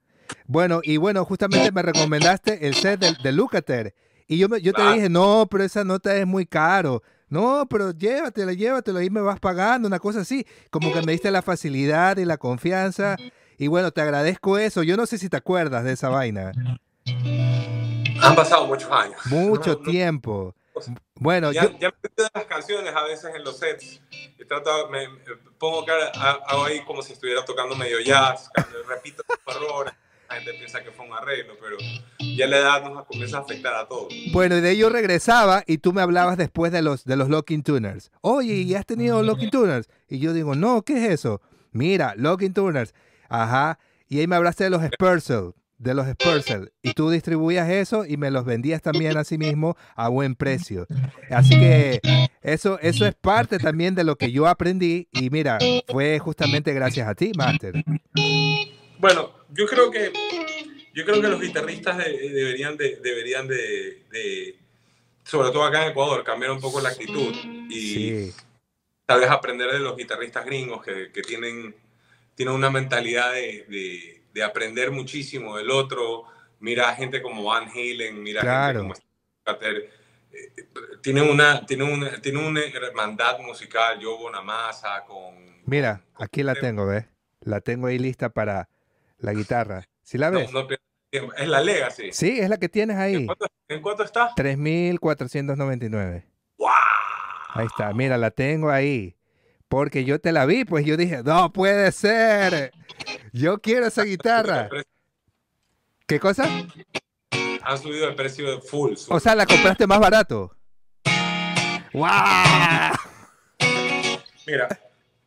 [0.46, 3.94] Bueno, y bueno, justamente me recomendaste el set del de Lucater.
[4.28, 7.02] Y yo, yo te dije, no, pero esa nota es muy caro.
[7.30, 10.46] No, pero llévatela, llévatela, ahí me vas pagando, una cosa así.
[10.70, 13.16] Como que me diste la facilidad y la confianza.
[13.56, 14.82] Y bueno, te agradezco eso.
[14.82, 16.52] Yo no sé si te acuerdas de esa vaina.
[18.22, 19.18] Han pasado muchos años.
[19.26, 20.54] Mucho tiempo.
[21.14, 24.02] bueno, ya, ya me las canciones a veces en los sets.
[24.10, 25.08] Y trato, me,
[25.58, 26.10] pongo cara,
[26.46, 28.50] hago ahí como si estuviera tocando medio jazz,
[28.86, 29.94] repito errores
[30.28, 31.76] la gente piensa que fue un arreglo, pero
[32.36, 34.12] ya la edad nos comienza a afectar a todos.
[34.32, 37.62] Bueno, y de ello regresaba y tú me hablabas después de los, de los locking
[37.62, 38.10] tuners.
[38.20, 39.88] Oye, ¿y has tenido locking tuners?
[40.08, 41.40] Y yo digo, no, ¿qué es eso?
[41.72, 42.94] Mira, locking tuners.
[43.28, 43.78] Ajá.
[44.08, 46.72] Y ahí me hablaste de los Spursel, de los Spursel.
[46.82, 50.86] Y tú distribuías eso y me los vendías también a sí mismo a buen precio.
[51.30, 52.00] Así que
[52.42, 55.08] eso, eso es parte también de lo que yo aprendí.
[55.12, 57.82] Y mira, fue justamente gracias a ti, Master.
[58.98, 60.12] Bueno, yo creo que
[60.98, 64.56] yo creo que los guitarristas deberían de, deberían de,
[65.22, 67.32] sobre todo acá en Ecuador, cambiar un poco la actitud
[67.70, 68.32] y
[69.06, 71.74] tal vez aprender de los guitarristas gringos que, que tienen,
[72.34, 76.24] tienen una mentalidad de, de, aprender muchísimo del otro.
[76.60, 79.90] Mira gente como Van Halen, mira gente como Steve
[80.32, 80.68] eh,
[81.00, 85.62] tienen una, tienen una, tienen una hermandad musical, yo Bonamassa con...
[85.64, 87.06] Mira, aquí la tengo, ¿ves?
[87.40, 88.68] La tengo ahí lista para
[89.18, 89.88] la guitarra.
[90.02, 90.50] ¿Sí la ves?
[91.10, 92.12] es la Legacy.
[92.12, 93.26] Sí, es la que tienes ahí.
[93.68, 94.34] ¿En cuánto, está?
[94.34, 96.24] 3.499.
[96.58, 96.68] ¡Wow!
[97.54, 99.16] Ahí está, mira, la tengo ahí.
[99.68, 102.72] Porque yo te la vi, pues yo dije, no puede ser.
[103.32, 104.68] Yo quiero esa guitarra.
[106.06, 106.48] ¿Qué cosa?
[107.62, 108.94] Han subido el precio de full.
[109.08, 110.56] O sea, la compraste más barato.
[111.92, 112.06] ¡Wow!
[114.46, 114.68] Mira,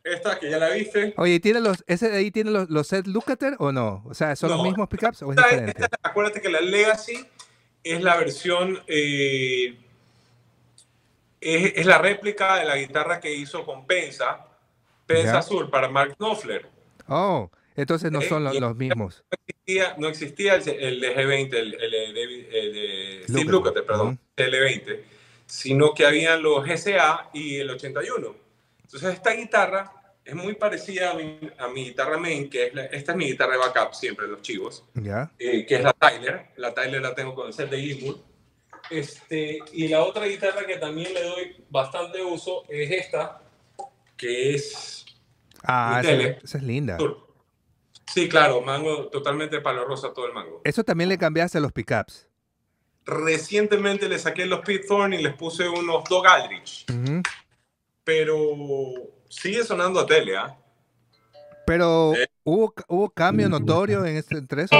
[0.03, 1.13] esta que ya la viste.
[1.17, 4.03] Oye, ¿tiene los, ¿ese de ahí tiene los, los set Lookater o no?
[4.05, 5.85] O sea, ¿son los mismos pickups o es diferente?
[6.01, 7.25] acuérdate que la Legacy
[7.83, 9.77] es la versión, eh,
[11.39, 14.47] es, es, la réplica de la guitarra que hizo con Pensa,
[15.05, 16.67] Pensa Sur para Mark Knopfler.
[17.07, 19.23] Oh, entonces no eh, son los, mismos.
[19.31, 24.99] existía, no existía el, el G20, el, el, el de Steve Lukather, perdón, el L20,
[25.45, 28.50] sino que habían los GCA y el 81.
[28.93, 33.13] Entonces esta guitarra es muy parecida a mi, a mi guitarra main, que es esta
[33.13, 34.83] es mi guitarra de backup siempre, los chivos,
[35.39, 36.47] eh, que es la Tyler.
[36.57, 38.19] La Tyler la tengo con el set de Gilmour.
[38.89, 43.41] Este, y la otra guitarra que también le doy bastante uso es esta,
[44.17, 45.05] que es...
[45.63, 46.97] Ah, esa, es linda.
[48.13, 50.61] Sí, claro, mango totalmente palo rosa todo el mango.
[50.65, 52.27] Eso también le cambiaste a los pickups.
[53.05, 56.85] Recientemente le saqué los Pete Thorn y les puse unos Dog Aldrich.
[58.03, 58.35] Pero
[59.29, 60.57] sigue sonando a tele, ¿ah?
[61.65, 62.27] Pero, eh.
[62.43, 64.77] ¿hubo, ¿hubo cambio notorio en este, entre esos?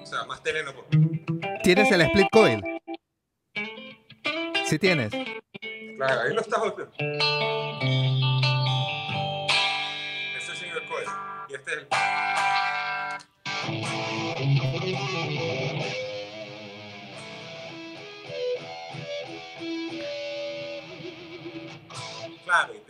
[0.00, 0.72] O sea, más tele no
[1.62, 2.62] ¿Tienes el split coil?
[4.66, 5.12] Sí tienes.
[5.96, 6.60] Claro, ahí lo estás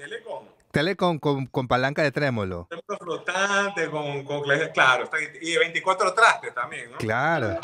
[0.00, 0.46] Telecom.
[0.70, 2.68] Telecom con, con palanca de trémolo.
[2.98, 5.10] flotante, con, con claro,
[5.42, 6.96] y 24 trastes también, ¿no?
[6.96, 7.60] Claro.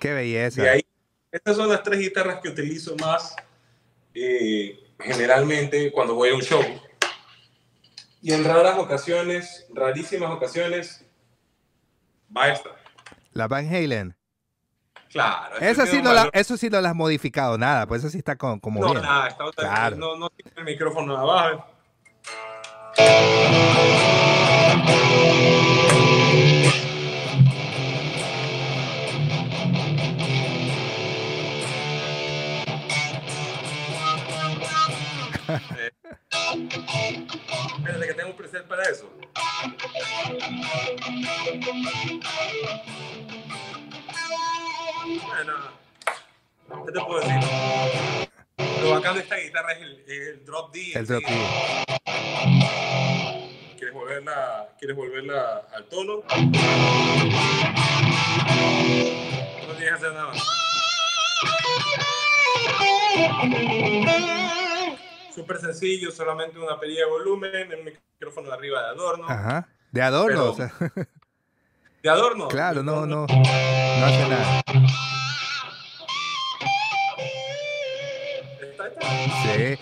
[0.00, 0.64] Qué belleza.
[0.64, 0.86] Y ahí,
[1.30, 3.36] estas son las tres guitarras que utilizo más
[4.12, 6.64] eh, generalmente cuando voy a un show.
[8.20, 11.04] Y en raras ocasiones, rarísimas ocasiones,
[12.36, 12.70] va esta.
[13.30, 14.16] La Van Halen.
[15.14, 15.56] Claro.
[15.60, 18.34] Eso sí, no la, eso sí no la has modificado nada, pues eso sí está
[18.34, 19.02] como, como no, bien.
[19.02, 19.94] Nada, está claro.
[19.94, 21.64] no, no tiene el micrófono abajo.
[37.78, 39.08] espérate que tengo un preset para eso.
[45.04, 45.52] Bueno,
[46.86, 47.36] ¿qué te puedo decir?
[48.82, 50.92] Lo bacán de esta guitarra es el, el drop D.
[50.94, 51.84] El drop D.
[53.76, 56.22] ¿Quieres volverla, ¿Quieres volverla al tono?
[56.24, 56.50] No
[59.74, 60.42] tienes que hacer nada más.
[65.34, 69.26] Súper sencillo, solamente una perilla de volumen, el micrófono de arriba de adorno.
[69.28, 69.68] Ajá.
[69.92, 70.72] De adorno, o sea.
[72.02, 72.48] de adorno.
[72.48, 73.26] Claro, no, no,
[74.00, 74.62] no hace nada.
[79.42, 79.78] Sí.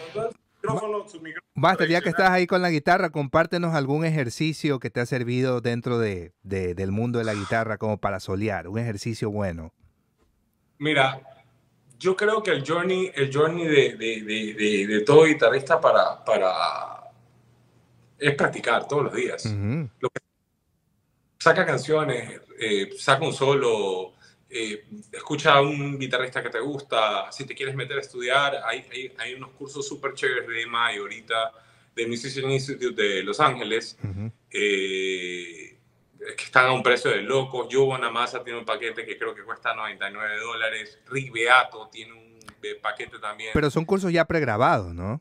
[1.55, 5.61] Basta, ya que estás ahí con la guitarra, compártenos algún ejercicio que te ha servido
[5.61, 9.73] dentro de, del mundo de la guitarra como para solear, un ejercicio bueno.
[10.79, 11.21] Mira,
[11.99, 17.03] yo creo que el journey, el journey de, de, de todo guitarrista para, para
[18.19, 19.45] es practicar todos los días.
[19.47, 20.21] Lo que
[21.43, 24.13] saca canciones, eh, saca un solo,
[24.49, 28.87] eh, escucha a un guitarrista que te gusta, si te quieres meter a estudiar, hay,
[28.93, 31.53] hay, hay unos cursos súper chéveres de EMI ahorita,
[31.97, 33.99] del Musician Institute de Los Ángeles,
[34.51, 35.79] eh,
[36.17, 37.67] que están a un precio de locos.
[37.69, 41.01] Yo Bonamassa tiene un paquete que creo que cuesta 99 dólares.
[41.11, 42.39] Rick Beato tiene un
[42.81, 43.51] paquete también.
[43.53, 45.21] Pero son cursos ya pregrabados, ¿no?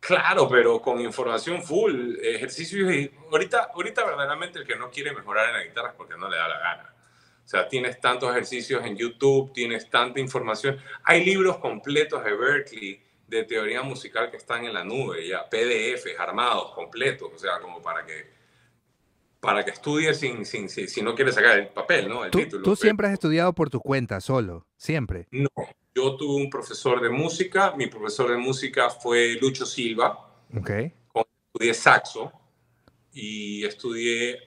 [0.00, 2.90] Claro, pero con información full, ejercicios.
[2.92, 6.28] Y ahorita, ahorita verdaderamente el que no quiere mejorar en la guitarra es porque no
[6.28, 6.94] le da la gana.
[7.44, 10.78] O sea, tienes tantos ejercicios en YouTube, tienes tanta información.
[11.04, 16.18] Hay libros completos de Berkeley de teoría musical que están en la nube, ya PDFs
[16.18, 18.40] armados, completos, o sea, como para que
[19.40, 22.24] para que estudies sin, sin, si no quieres sacar el papel, ¿no?
[22.24, 22.62] El ¿Tú, título.
[22.62, 24.66] ¿Tú siempre has estudiado por tu cuenta, solo?
[24.76, 25.28] ¿Siempre?
[25.30, 25.48] No,
[25.94, 30.28] yo tuve un profesor de música, mi profesor de música fue Lucho Silva.
[30.56, 30.70] Ok.
[31.52, 32.32] Estudié saxo
[33.12, 34.38] y estudié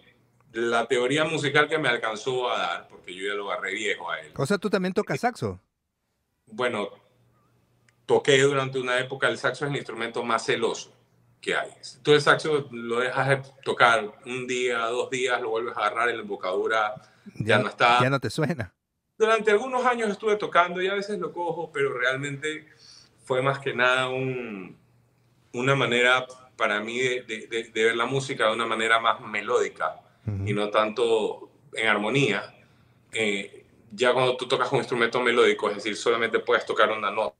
[0.54, 4.20] la teoría musical que me alcanzó a dar, porque yo ya lo agarré viejo a
[4.20, 4.32] él.
[4.38, 5.60] O sea, ¿tú también tocas saxo?
[6.46, 6.90] Bueno,
[8.06, 10.94] toqué durante una época, el saxo es el instrumento más celoso
[11.42, 11.72] que hay.
[12.04, 16.10] Tú el saxo lo dejas de tocar un día, dos días, lo vuelves a agarrar
[16.10, 16.94] en la embocadura,
[17.36, 18.02] ya no está.
[18.02, 18.74] Ya no te suena
[19.18, 22.68] durante algunos años estuve tocando y a veces lo cojo, pero realmente
[23.24, 24.78] fue más que nada un,
[25.54, 26.26] una manera
[26.58, 30.02] para mí de, de, ver la música de una manera más melódica
[30.46, 32.54] y no tanto en armonía.
[33.12, 37.36] Eh, ya cuando tú tocas un instrumento melódico, es decir, solamente puedes tocar una nota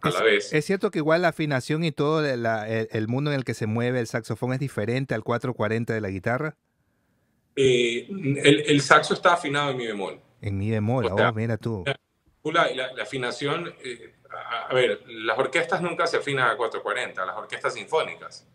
[0.00, 0.52] a la vez.
[0.52, 3.66] Es cierto que igual la afinación y todo el, el, mundo en el que se
[3.66, 6.56] mueve el saxofón es diferente al 440 de la guitarra.
[7.54, 10.20] Eh, el, el, saxo está afinado en mi bemol.
[10.40, 11.84] En mi bemol, oh, mira tú.
[12.44, 14.14] La, la, afinación, eh,
[14.68, 18.46] a, ver, las orquestas nunca se afinan a 440, las orquestas sinfónicas.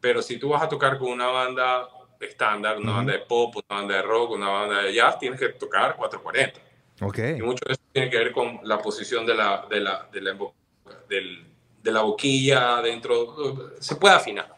[0.00, 1.88] Pero si tú vas a tocar con una banda
[2.20, 5.48] estándar, una banda de pop, una banda de rock, una banda de jazz, tienes que
[5.50, 6.60] tocar 440.
[7.00, 7.38] Okay.
[7.38, 10.20] Y mucho de eso tiene que ver con la posición de la, de la, de
[10.20, 10.36] la,
[11.08, 11.46] del,
[11.82, 13.74] de la boquilla dentro.
[13.80, 14.56] Se puede afinar.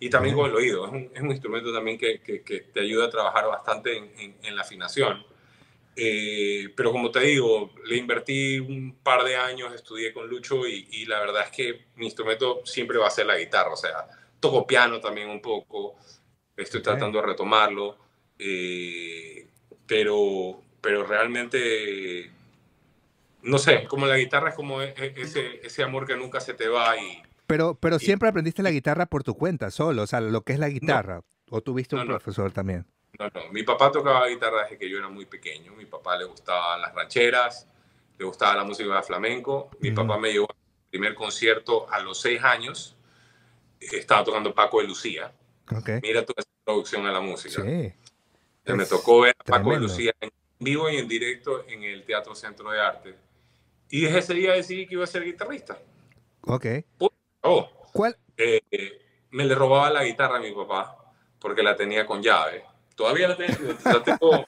[0.00, 0.86] Y también con el oído.
[0.86, 4.12] Es un, es un instrumento también que, que, que, te ayuda a trabajar bastante en,
[4.18, 5.24] en, en la afinación.
[5.96, 10.88] Eh, pero como te digo, le invertí un par de años, estudié con Lucho y,
[10.90, 13.72] y, la verdad es que mi instrumento siempre va a ser la guitarra.
[13.72, 14.08] O sea,
[14.40, 15.96] toco piano también un poco,
[16.56, 17.96] estoy tratando de retomarlo,
[18.38, 19.46] eh,
[19.86, 22.30] pero, pero realmente,
[23.42, 26.96] no sé, como la guitarra es como ese, ese amor que nunca se te va
[26.98, 27.22] y...
[27.46, 30.58] Pero, pero siempre aprendiste la guitarra por tu cuenta, solo, o sea, lo que es
[30.58, 31.16] la guitarra.
[31.16, 31.24] No,
[31.56, 32.52] ¿O tuviste un no, profesor no.
[32.52, 32.86] también?
[33.18, 33.52] No, no.
[33.52, 35.72] Mi papá tocaba guitarra desde que yo era muy pequeño.
[35.72, 37.68] Mi papá le gustaban las rancheras,
[38.18, 39.70] le gustaba la música de flamenco.
[39.80, 39.94] Mi -huh.
[39.94, 40.56] papá me llevó al
[40.90, 42.96] primer concierto a los seis años.
[43.80, 45.32] Estaba tocando Paco de Lucía.
[45.70, 46.00] Okay.
[46.02, 47.62] Mira toda esa producción a la música.
[47.62, 47.92] Sí.
[48.72, 52.34] Me tocó ver a Paco de Lucía en vivo y en directo en el Teatro
[52.34, 53.14] Centro de Arte.
[53.90, 55.78] Y desde ese día decidí que iba a ser guitarrista.
[56.42, 56.66] Ok.
[57.42, 58.16] Oh, ¿Cuál?
[58.36, 58.60] Eh,
[59.30, 60.96] me le robaba la guitarra a mi papá
[61.38, 62.64] porque la tenía con llave.
[62.94, 63.74] Todavía la tengo.
[63.84, 64.46] La, tengo...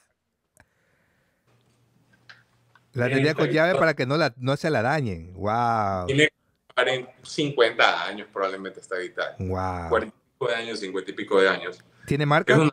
[2.93, 5.33] la tenía con llave para que no, la, no se la dañen.
[5.33, 6.07] ¡Wow!
[6.07, 6.29] Tiene
[7.23, 9.35] 50 años probablemente esta guitarra.
[9.39, 9.89] ¡Wow!
[9.89, 11.83] 40 y pico de años, 50 y pico de años.
[12.05, 12.53] ¿Tiene marca?
[12.53, 12.71] Es una,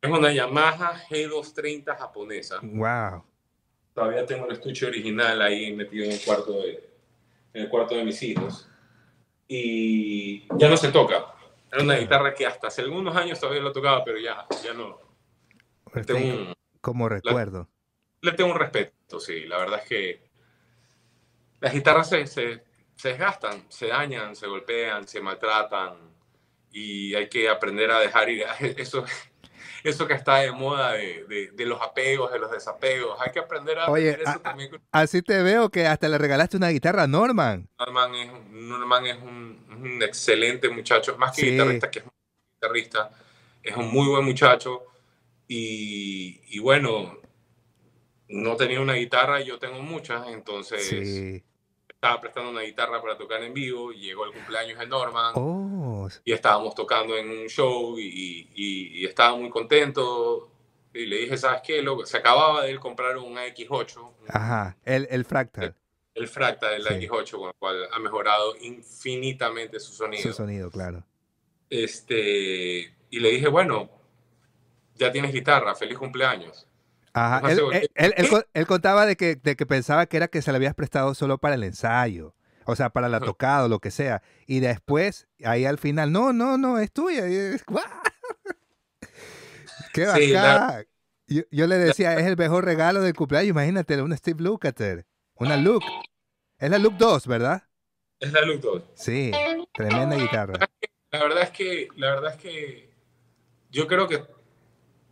[0.00, 2.58] es una Yamaha G230 japonesa.
[2.62, 3.24] ¡Wow!
[3.94, 6.90] Todavía tengo el estuche original ahí metido en el cuarto de,
[7.52, 8.68] en el cuarto de mis hijos.
[9.46, 11.26] Y ya no se toca.
[11.70, 14.98] Era una guitarra que hasta hace algunos años todavía lo tocaba, pero ya, ya no.
[16.00, 17.68] Tengo un, como recuerdo.
[18.20, 19.46] Le, le, tengo un respeto, sí.
[19.46, 20.22] La verdad es que
[21.60, 22.64] las guitarras se, se,
[22.96, 25.96] se, desgastan, se dañan, se golpean, se maltratan
[26.72, 28.44] y hay que aprender a dejar ir.
[28.78, 29.04] Eso,
[29.84, 33.20] eso que está de moda de, de, de los apegos, de los desapegos.
[33.20, 34.70] Hay que aprender a Oye, eso a, también.
[34.92, 37.68] Así te veo que hasta le regalaste una guitarra a Norman.
[37.78, 41.50] Norman es, Norman es un, un excelente muchacho, más que sí.
[41.50, 42.12] guitarrista, que es un
[42.54, 43.10] guitarrista,
[43.62, 44.91] es un muy buen muchacho
[45.54, 47.18] y, y, bueno,
[48.28, 51.42] no tenía una guitarra, yo tengo muchas, entonces sí.
[51.88, 56.08] estaba prestando una guitarra para tocar en vivo, llegó el cumpleaños de Norman oh.
[56.24, 60.48] y estábamos tocando en un show y, y, y, estaba muy contento.
[60.94, 61.82] Y le dije, ¿sabes qué?
[61.82, 64.12] Lo, se acababa de él comprar un AX8.
[64.28, 65.74] Ajá, el, el Fractal.
[66.14, 67.08] El, el Fractal del sí.
[67.08, 70.22] AX8, con el cual ha mejorado infinitamente su sonido.
[70.22, 71.04] Su sonido, claro.
[71.68, 74.01] Este, y le dije, bueno,
[74.94, 76.66] ya tienes guitarra, feliz cumpleaños.
[77.14, 80.40] Ajá, él, él, él, él, él contaba de que, de que pensaba que era que
[80.40, 83.80] se le habías prestado solo para el ensayo, o sea, para la tocada o lo
[83.80, 84.22] que sea.
[84.46, 87.24] Y después, ahí al final, no, no, no, es tuya.
[89.92, 90.22] ¡Qué bacán!
[90.22, 90.86] Sí, la...
[91.26, 95.58] yo, yo, le decía, es el mejor regalo del cumpleaños, imagínate, una Steve Lukather, una
[95.58, 95.86] Luke.
[96.58, 97.64] Es la Luke 2, ¿verdad?
[98.20, 98.82] Es la Luke 2.
[98.94, 99.32] Sí,
[99.74, 100.54] tremenda guitarra.
[101.10, 102.90] La verdad es que, la verdad es que
[103.70, 104.24] yo creo que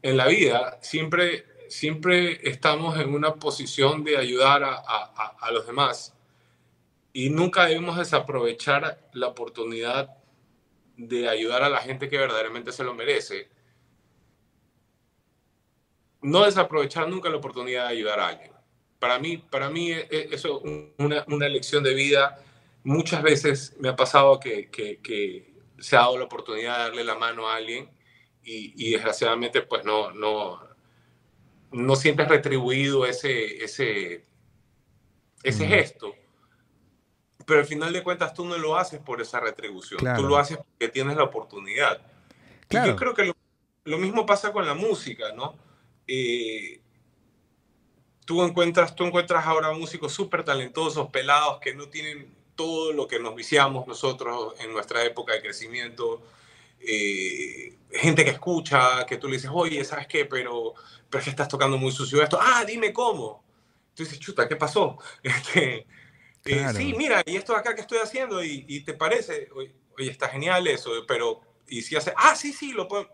[0.03, 6.15] en la vida siempre, siempre estamos en una posición de ayudar a, los demás
[7.13, 10.17] y nunca debemos desaprovechar la oportunidad
[10.97, 13.49] de ayudar a la gente que verdaderamente se lo merece.
[16.23, 18.53] No desaprovechar nunca la oportunidad de ayudar a alguien.
[18.99, 22.39] Para mí, para mí eso es una, una lección de vida.
[22.85, 27.05] Muchas veces me ha pasado que, que, que se ha dado la oportunidad de darle
[27.05, 27.89] la mano a alguien
[28.51, 30.61] y, y, desgraciadamente pues no, no,
[31.71, 34.25] no sientes retribuido ese, ese,
[35.43, 35.69] ese mm.
[35.69, 36.15] gesto.
[37.47, 40.21] Pero al final de cuentas tú no lo haces por esa retribución, claro.
[40.21, 42.01] tú lo haces porque tienes la oportunidad.
[42.69, 42.87] Claro.
[42.87, 43.37] Y yo creo que lo,
[43.85, 45.57] lo, mismo pasa con la música, ¿no?
[46.07, 46.81] Eh,
[48.25, 53.19] tú, encuentras, tú encuentras ahora músicos súper talentosos, pelados, que no tienen todo lo que
[53.19, 56.23] nos viciamos nosotros en nuestra época de crecimiento,
[56.81, 60.25] eh, gente que escucha, que tú le dices, oye, ¿sabes qué?
[60.25, 60.75] Pero,
[61.09, 62.39] pero es que estás tocando muy sucio esto.
[62.41, 63.45] Ah, dime cómo.
[63.95, 64.99] Tú dices, chuta, ¿qué pasó?
[65.23, 65.87] Este,
[66.43, 66.79] claro.
[66.79, 70.11] eh, sí, mira, y esto acá que estoy haciendo, y, y te parece, oye, oye,
[70.11, 73.09] está genial eso, pero, y si hace, ah, sí, sí, lo puedo.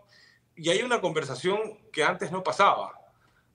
[0.55, 2.93] Y hay una conversación que antes no pasaba.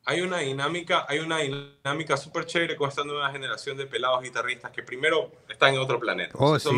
[0.05, 4.71] Hay una dinámica, hay una dinámica súper chévere con esta nueva generación de pelados guitarristas
[4.73, 6.33] que primero están en otro planeta.
[6.37, 6.69] Oh, sí.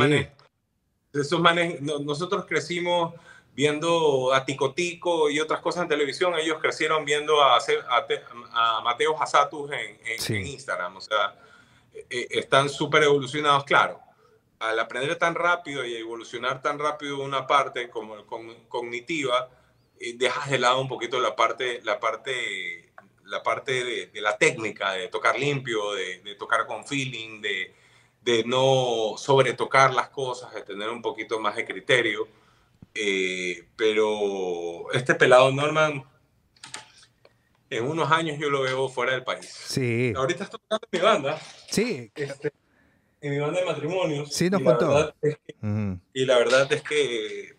[1.14, 3.14] Esos manes, no, nosotros crecimos
[3.54, 8.06] viendo a Tico Tico y otras cosas en televisión, ellos crecieron viendo a, a,
[8.52, 10.36] a Mateo Hasatus en, en, sí.
[10.36, 10.96] en, Instagram.
[10.96, 11.36] O sea,
[12.10, 14.00] eh, están súper evolucionados, claro.
[14.58, 18.26] al aprender tan rápido y evolucionar tan rápido una parte como
[18.68, 19.48] cognitiva,
[20.00, 22.92] eh, dejas de lado un poquito la parte, la parte,
[23.24, 27.72] la parte de, la técnica, de tocar limpio, de, tocar con feeling, de,
[28.24, 32.26] de no sobretocar las cosas, de tener un poquito más de criterio.
[32.94, 36.04] Eh, pero este pelado Norman,
[37.68, 39.46] en unos años yo lo veo fuera del país.
[39.46, 40.12] Sí.
[40.16, 41.40] Ahorita estoy tocando mi banda.
[41.68, 42.10] Sí.
[42.14, 42.52] Este,
[43.20, 44.32] en mi banda de matrimonios.
[44.32, 45.14] Sí, nos contó.
[46.12, 47.56] Y la verdad es que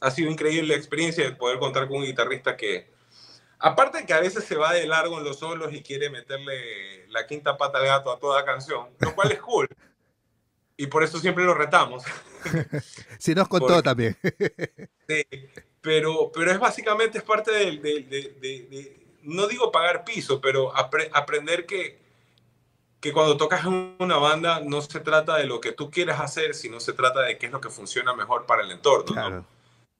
[0.00, 2.90] ha sido increíble la experiencia de poder contar con un guitarrista que,
[3.58, 7.06] aparte de que a veces se va de largo en los solos y quiere meterle
[7.08, 9.68] la quinta pata al gato a toda canción, lo cual es cool.
[10.76, 12.02] Y por eso siempre lo retamos.
[13.18, 14.16] sí, nos contó también.
[15.08, 15.24] sí,
[15.80, 22.02] pero, pero es básicamente es parte de, no digo pagar piso, pero aprender que
[23.02, 26.54] que cuando tocas en una banda no se trata de lo que tú quieres hacer,
[26.54, 29.44] sino se trata de qué es lo que funciona mejor para el entorno.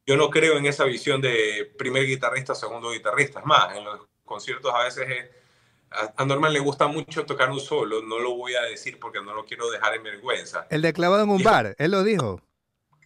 [0.07, 3.41] Yo no creo en esa visión de primer guitarrista, segundo guitarrista.
[3.41, 5.31] Es más, en los conciertos a veces
[6.17, 9.35] a, Norman le gusta mucho tocar un solo, no lo voy a decir porque no
[9.35, 10.67] lo quiero dejar en vergüenza.
[10.71, 12.41] El de clavado en un bar, él lo dijo.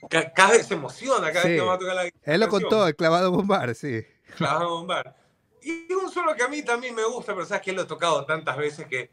[0.09, 2.35] Cada, vez se emociona cada vez que va a tocar la guitarra.
[2.35, 4.07] Él lo contó, el clavado en un bar, sí.
[4.37, 5.17] Clavado en un bar.
[5.63, 8.25] Y un solo que a mí también me gusta, pero sabes que lo he tocado
[8.25, 9.11] tantas veces que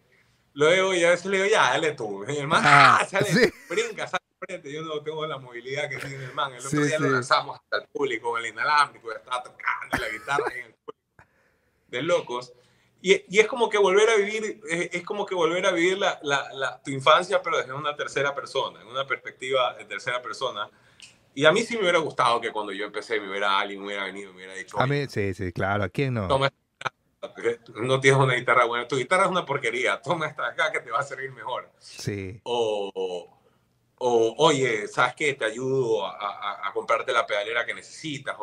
[0.54, 2.26] Luego y a veces le digo, ya, dale tú.
[2.28, 4.72] Y el man, ah, sale, brinca, sale frente.
[4.72, 6.54] Yo no tengo la movilidad que tiene el man.
[6.54, 10.66] El otro día lo lanzamos hasta el público el inalámbrico, estaba tocando la guitarra en
[10.66, 11.04] el público.
[11.88, 12.54] De locos.
[13.06, 16.18] Y, y, es como que volver a vivir, es, como que volver a vivir la,
[16.22, 20.70] la, tu infancia, pero desde una tercera persona, en una perspectiva de tercera persona.
[21.36, 23.88] Y a mí sí me hubiera gustado que cuando yo empecé me hubiera alguien me
[23.88, 24.80] hubiera venido, me hubiera dicho.
[24.80, 26.30] A mí, sí, sí, claro, ¿a quién no?
[27.76, 30.89] no tienes una guitarra buena, tu guitarra es una porquería, toma esta acá que te
[30.89, 31.70] va a servir mejor.
[31.80, 32.39] Sí.
[32.43, 32.89] O,
[33.97, 35.34] o oye, ¿sabes qué?
[35.34, 38.38] Te ayudo a, a, comprarte la pedalera que necesitas.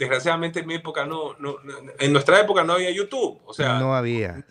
[0.00, 1.56] Desgraciadamente en mi época no, no,
[1.98, 3.78] en nuestra época no había YouTube, o sea...
[3.78, 4.42] No había.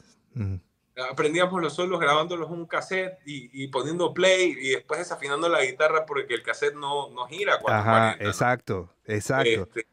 [1.12, 5.64] Aprendíamos los solos grabándolos en un cassette y, y, poniendo play y después desafinando la
[5.64, 7.58] guitarra porque el cassette no, no gira.
[7.66, 9.50] Ajá, exacto, exacto.
[9.50, 9.88] Este,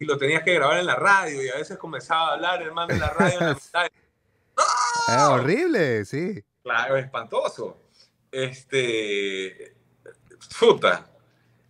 [0.00, 2.72] y lo tenías que grabar en la radio y a veces comenzaba a hablar el
[2.72, 3.86] man de la radio en la mitad.
[5.08, 6.42] Es horrible, sí.
[6.62, 7.78] Claro, espantoso.
[8.32, 9.76] Este,
[10.58, 11.06] puta,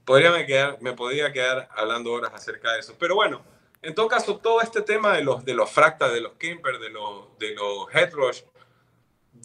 [0.07, 2.95] podría me, quedar, me podría quedar hablando horas acerca de eso.
[2.99, 3.43] Pero bueno,
[3.83, 6.89] en todo caso, todo este tema de los, de los fractas, de los Kemper, de
[6.89, 8.43] los, de los Headrush,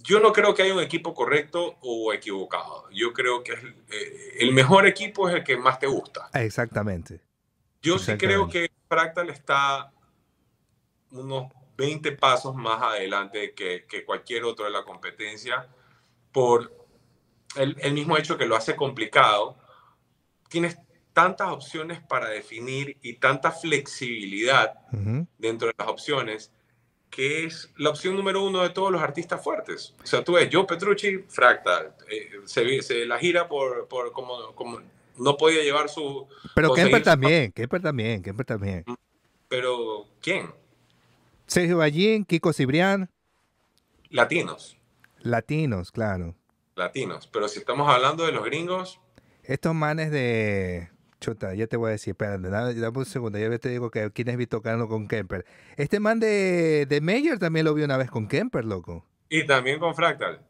[0.04, 2.90] yo no creo que haya un equipo correcto o equivocado.
[2.92, 6.30] Yo creo que eh, el mejor equipo es el que más te gusta.
[6.34, 7.20] Exactamente.
[7.82, 9.92] Yo sí creo que Fractal está
[11.12, 15.68] unos 20 pasos más adelante que, que cualquier otro de la competencia
[16.32, 16.72] por
[17.56, 19.58] el, el, mismo hecho que lo hace complicado.
[20.52, 20.78] Tienes
[21.14, 24.74] tantas opciones para definir y tanta flexibilidad
[25.38, 26.52] dentro de las opciones
[27.10, 29.94] que es la opción número uno de todos los artistas fuertes.
[30.02, 34.56] O sea, tú ves, Joe Petrucci, Fractal, eh, se, se, la gira por, por como,
[34.56, 34.80] como
[35.18, 36.26] no podía llevar su...
[36.56, 38.86] Pero Kemper también, Kemper también, Kemper también.
[39.50, 40.52] Pero, ¿quién?
[41.48, 43.10] Sergio Ballín, Kiko Cibrián.
[44.10, 44.78] Latinos.
[45.20, 46.34] Latinos, claro.
[46.76, 47.28] Latinos.
[47.28, 49.01] Pero si estamos hablando de los gringos...
[49.44, 50.90] Estos manes de...
[51.20, 54.38] Chuta, ya te voy a decir, espérate, dame, un segundo, ya te digo que quiénes
[54.38, 55.46] vi tocando con Kemper.
[55.78, 59.06] Este man de, de Mayer también lo vi una vez con Kemper, loco.
[59.30, 60.42] Y también con Fractal.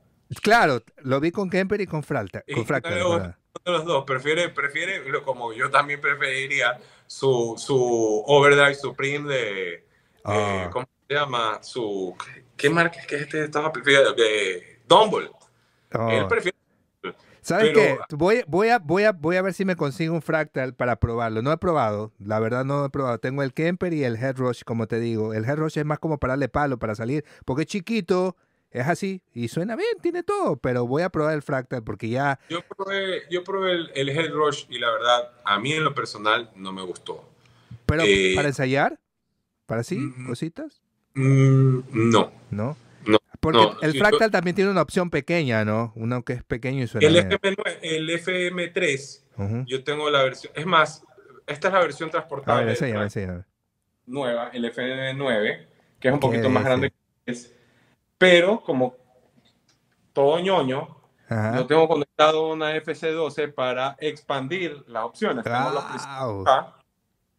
[0.41, 2.45] Claro, lo vi con Kemper y con Fractal.
[2.55, 3.35] Con Fractal
[3.65, 9.85] de los dos, prefiere, prefiere, como yo también preferiría, su, su Overdrive Supreme de,
[10.23, 10.69] ah.
[10.71, 11.61] ¿cómo se llama?
[11.61, 12.15] Su,
[12.55, 14.13] ¿qué marca es que este estaba prefiriendo?
[14.13, 15.29] De Dumble.
[15.91, 16.09] Ah.
[16.11, 16.57] Él prefiere
[17.41, 17.97] ¿Sabes qué?
[18.11, 21.41] Voy, voy, a, voy, a, voy a ver si me consigo un fractal para probarlo.
[21.41, 23.17] No he probado, la verdad no he probado.
[23.19, 25.33] Tengo el Kemper y el Headrush, como te digo.
[25.33, 28.35] El Headrush es más como para darle palo, para salir, porque es chiquito,
[28.71, 32.39] es así y suena bien, tiene todo, pero voy a probar el Fractal porque ya...
[32.49, 35.93] Yo probé, yo probé el, el Head Rush y la verdad, a mí en lo
[35.93, 37.27] personal no me gustó.
[37.85, 38.99] ¿Pero eh, para ensayar?
[39.65, 39.97] ¿Para sí?
[39.97, 40.81] Mm, ¿Cositas?
[41.15, 42.31] Mm, no.
[42.49, 42.77] ¿No?
[43.43, 43.71] No.
[43.71, 45.93] Porque el Fractal también tiene una opción pequeña, ¿no?
[45.95, 50.53] Uno que es pequeño y suena el FM, el FM3, yo tengo la versión...
[50.55, 51.03] Es más,
[51.47, 52.61] esta es la versión transportable.
[52.61, 53.43] A ver, enséñame,
[54.05, 55.65] Nueva, el FM9,
[55.99, 56.91] que es un poquito más grande
[57.25, 57.53] que es
[58.21, 58.95] pero como
[60.13, 60.95] todo ñoño,
[61.27, 65.43] yo tengo conectado una FC12 para expandir las opciones.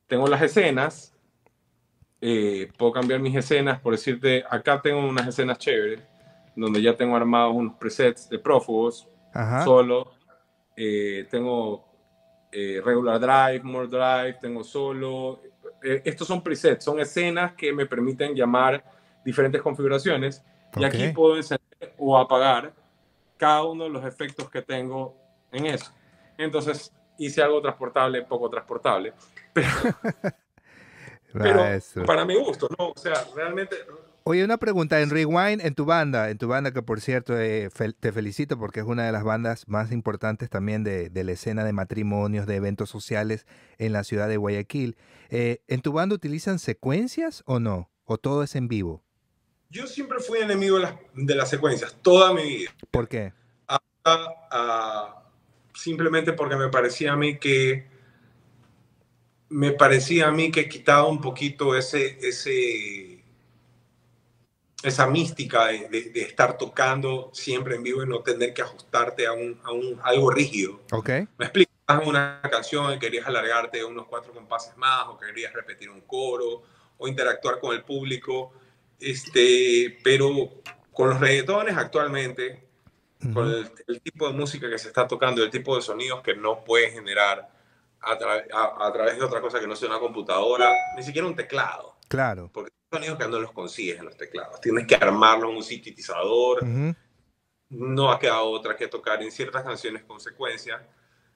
[0.08, 1.11] Tengo, las escenas,
[2.24, 6.00] eh, puedo cambiar mis escenas, por decirte, acá tengo unas escenas chéveres,
[6.54, 9.08] donde ya tengo armados unos presets de prófugos,
[9.64, 10.12] solo,
[10.76, 11.84] eh, tengo
[12.52, 15.40] eh, regular drive, more drive, tengo solo.
[15.82, 18.84] Eh, estos son presets, son escenas que me permiten llamar
[19.24, 20.44] diferentes configuraciones
[20.76, 22.72] y aquí puedo encender o apagar
[23.36, 25.16] cada uno de los efectos que tengo
[25.50, 25.90] en eso.
[26.38, 29.12] Entonces hice algo transportable, poco transportable,
[29.52, 29.68] pero,
[31.32, 32.90] pero para mi gusto, ¿no?
[32.90, 33.76] O sea, realmente
[34.24, 37.68] Oye, una pregunta, en Rewind, en tu banda, en tu banda que por cierto eh,
[37.98, 41.72] te felicito porque es una de las bandas más importantes también de, la escena de
[41.72, 43.46] matrimonios, de eventos sociales
[43.78, 44.96] en la ciudad de Guayaquil.
[45.30, 47.90] Eh, ¿En tu banda utilizan secuencias o no?
[48.04, 49.02] ¿O todo es en vivo?
[49.70, 50.78] Yo siempre fui enemigo
[51.14, 52.70] de las, secuencias, toda mi vida.
[52.90, 53.32] ¿Por qué?
[55.74, 57.86] simplemente porque me parecía a mí que
[59.52, 63.22] me parecía a mí que quitaba un poquito ese, ese
[64.82, 69.60] esa mística de, estar tocando siempre en vivo y no tener que ajustarte a, un,
[69.62, 70.80] a un algo rígido.
[70.90, 71.28] Okay.
[71.38, 71.72] Me explicas
[72.04, 76.62] una canción y querías alargarte unos cuatro compases más o querías repetir un coro
[76.98, 78.52] o interactuar con el público.
[78.98, 82.64] Este, pero con los reggaetones actualmente,
[83.34, 83.48] con
[83.86, 86.92] el, tipo de música que se está tocando, el tipo de sonidos que no puedes
[86.92, 87.51] generar
[88.02, 91.96] a, a, través de otra cosa que no sea una computadora, ni siquiera un teclado.
[92.08, 92.50] Claro.
[92.52, 94.60] Porque sonidos que no los consigues en los teclados.
[94.60, 96.64] Tienes que armarlo en un sintetizador.
[97.70, 100.86] No ha quedado otra que tocar en ciertas canciones con secuencia.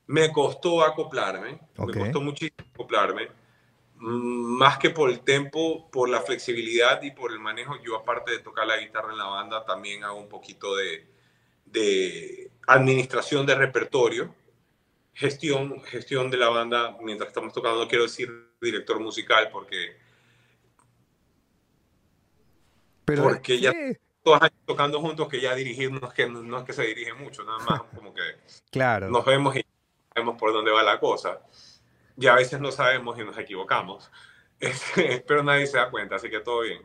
[0.06, 3.28] Me costó acoplarme, me costó muchísimo acoplarme,
[3.94, 7.76] más que por el tempo, por la flexibilidad y por el manejo.
[7.82, 11.08] Yo, aparte de tocar la guitarra en la banda, también hago un poquito de,
[11.64, 14.34] de administración de repertorio,
[15.16, 17.80] gestión, gestión de la banda mientras estamos tocando.
[17.80, 19.96] No quiero decir director musical porque
[23.06, 23.72] porque ya
[24.22, 27.44] todos tocando juntos que ya dirigir no es que, no es que se dirige mucho,
[27.44, 28.22] nada más como que
[28.70, 29.08] claro.
[29.08, 29.64] nos vemos y
[30.12, 31.40] sabemos por dónde va la cosa.
[32.18, 34.10] Y a veces no sabemos y nos equivocamos,
[34.60, 36.82] este, pero nadie se da cuenta, así que todo bien.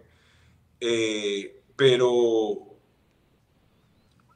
[0.80, 2.71] Eh, pero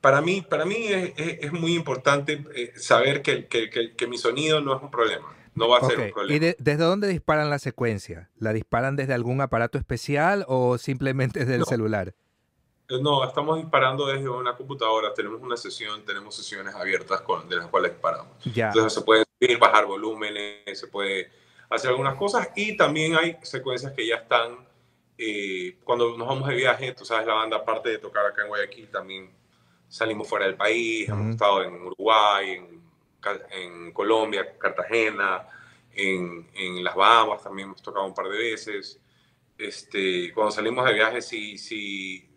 [0.05, 4.61] para mí, para mí es, es, muy importante eh, saber que, que, que, mi sonido
[4.61, 5.35] no es un problema.
[5.55, 6.35] No va a ser un problema.
[6.35, 8.29] ¿Y desde dónde disparan la secuencia?
[8.37, 12.13] ¿La disparan desde algún aparato especial o simplemente desde el celular?
[12.87, 15.11] Eh, no, estamos disparando desde una computadora.
[15.11, 18.33] Tenemos una sesión, tenemos sesiones abiertas con, de las cuales disparamos.
[18.45, 21.31] Entonces se puede subir, bajar volúmenes, se puede
[21.67, 24.67] hacer algunas cosas y también hay secuencias que ya están.
[25.17, 28.49] Eh, cuando nos vamos de viaje, tú sabes, la banda, aparte de tocar acá en
[28.49, 29.44] Guayaquil, también
[29.87, 32.75] salimos fuera del país, hemos estado en Uruguay, en
[33.51, 35.47] en Colombia, Cartagena,
[35.93, 38.99] en, en, las Bahamas también hemos tocado un par de veces.
[39.57, 42.29] Este, cuando salimos de viaje sí, sí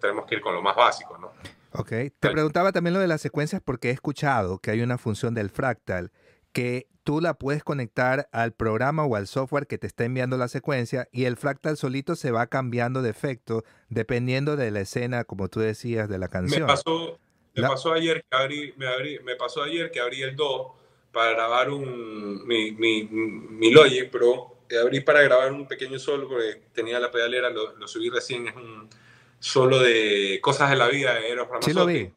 [0.00, 1.32] tenemos que ir con lo más básico, ¿no?
[1.72, 5.34] Ok, te preguntaba también lo de las secuencias porque he escuchado que hay una función
[5.34, 6.10] del fractal
[6.56, 10.48] que tú la puedes conectar al programa o al software que te está enviando la
[10.48, 15.48] secuencia y el fractal solito se va cambiando de efecto dependiendo de la escena, como
[15.50, 16.62] tú decías, de la canción.
[16.62, 17.20] Me pasó,
[17.54, 20.66] me pasó ayer que abrí, me, abrí, me pasó ayer que abrí el 2
[21.12, 24.56] para grabar un, mi, mi, mi Logic Pro.
[24.82, 28.56] Abrí para grabar un pequeño solo porque tenía la pedalera, lo, lo subí recién, es
[28.56, 28.88] un
[29.38, 31.72] solo de cosas de la vida de Eros Ramazzotti.
[31.72, 32.12] Sí lo vi,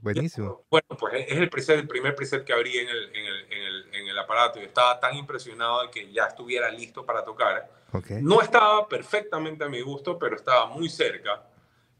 [0.00, 0.64] buenísimo.
[0.70, 3.62] Bueno, pues es el, preset, el primer preset que abrí en el, en el, en
[3.62, 7.70] el, en el aparato y estaba tan impresionado de que ya estuviera listo para tocar.
[7.92, 8.22] Okay.
[8.22, 11.44] No estaba perfectamente a mi gusto, pero estaba muy cerca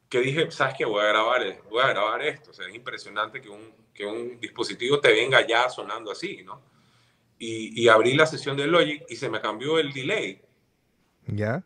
[0.09, 0.85] que dije, ¿sabes qué?
[0.85, 2.51] Voy a grabar, voy a grabar esto.
[2.51, 6.63] O sea, es impresionante que un, que un dispositivo te venga ya sonando así, ¿no?
[7.37, 10.41] Y, y, abrí la sesión de Logic y se me cambió el delay.
[11.27, 11.65] ¿Ya?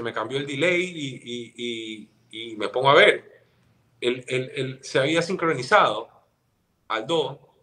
[0.00, 3.44] Se me cambió el delay y, y, y me pongo a ver.
[4.00, 6.08] El, el, el, se había sincronizado
[6.88, 7.54] al do,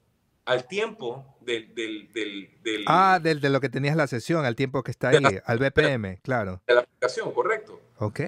[0.46, 1.74] al tiempo del...
[1.74, 5.40] del, del, ah, del, de lo que tenías la sesión, al tiempo que está ahí,
[5.46, 6.62] al BPM, claro.
[6.68, 7.82] De la aplicación, correcto.
[7.98, 8.20] Ok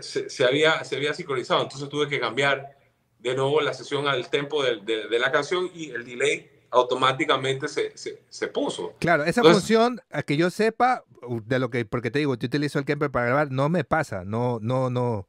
[0.00, 2.76] se, había, se había sincronizado, entonces tuve que cambiar
[3.18, 4.76] de nuevo la sesión al tempo de,
[5.08, 8.94] de, la canción y el delay automáticamente se, se, se puso.
[8.98, 11.04] Claro, esa función, a que yo sepa,
[11.44, 14.24] de lo que, porque te digo, yo utilizo el Kemper para grabar, no me pasa,
[14.24, 15.28] no, no, no,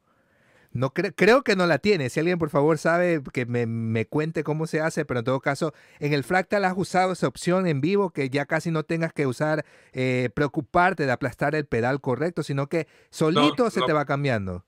[0.72, 2.10] no creo que no la tiene.
[2.10, 5.40] Si alguien por favor sabe que me, me, cuente cómo se hace, pero en todo
[5.40, 9.12] caso, en el Fractal has usado esa opción en vivo que ya casi no tengas
[9.12, 14.06] que usar, eh, preocuparte de aplastar el pedal correcto, sino que solito se te va
[14.06, 14.64] cambiando.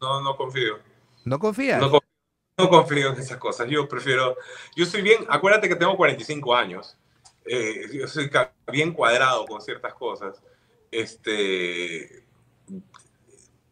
[0.00, 0.78] No, no confío.
[1.24, 1.80] ¿No confías?
[1.80, 3.68] No, confío en esas cosas.
[3.68, 4.36] Yo prefiero,
[4.76, 6.96] yo soy bien, acuérdate que tengo 45 años.
[7.44, 8.30] Eh, yo soy
[8.70, 10.42] bien cuadrado con ciertas cosas.
[10.90, 12.24] Este,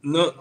[0.03, 0.35] no,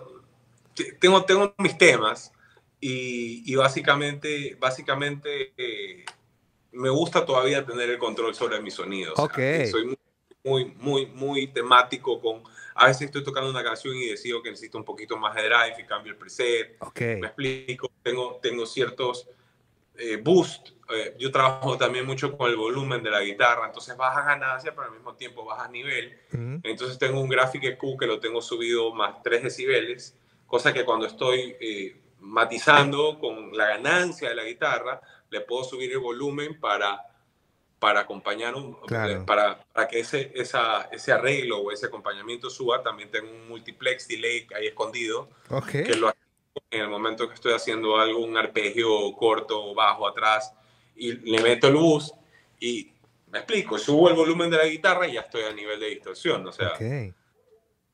[1.00, 2.32] tengo, tengo mis temas
[2.80, 6.06] y, y básicamente, básicamente eh,
[6.72, 9.18] me gusta todavía tener el control sobre mis sonidos.
[9.18, 9.40] Ok.
[9.70, 9.98] soy
[10.44, 12.44] muy, muy, muy temático con...
[12.76, 15.76] A veces estoy tocando una canción y decido que necesito un poquito más de drive
[15.80, 16.78] y cambio el preset.
[16.80, 17.02] Ok.
[17.02, 19.28] Me explico, tengo, tengo ciertos
[19.98, 20.70] eh, boost.
[20.90, 24.88] eh, yo trabajo también mucho con el volumen de la guitarra, entonces bajas ganancia, pero
[24.88, 26.18] al mismo tiempo bajas nivel.
[26.34, 26.60] Ujú.
[26.64, 31.06] Entonces tengo un Graphic EQ que lo tengo subido más 3 decibeles, cosa que cuando
[31.08, 37.04] estoy eh, matizando con la ganancia de la guitarra, le puedo subir el volumen para,
[37.80, 39.26] para acompañar, un, Claro.
[39.26, 42.82] para, para que ese, esa, ese arreglo o ese acompañamiento suba.
[42.82, 45.68] También tengo un multiplex delay ahí escondido, Ok.
[45.86, 46.14] que lo
[46.72, 50.54] en el momento que estoy haciendo algo, un arpegio corto o bajo atrás,
[50.96, 52.16] y le meto el boost
[52.60, 52.92] y
[53.32, 56.46] me explico, subo el volumen de la guitarra y ya estoy a nivel de distorsión.
[56.48, 57.14] O sea, eh,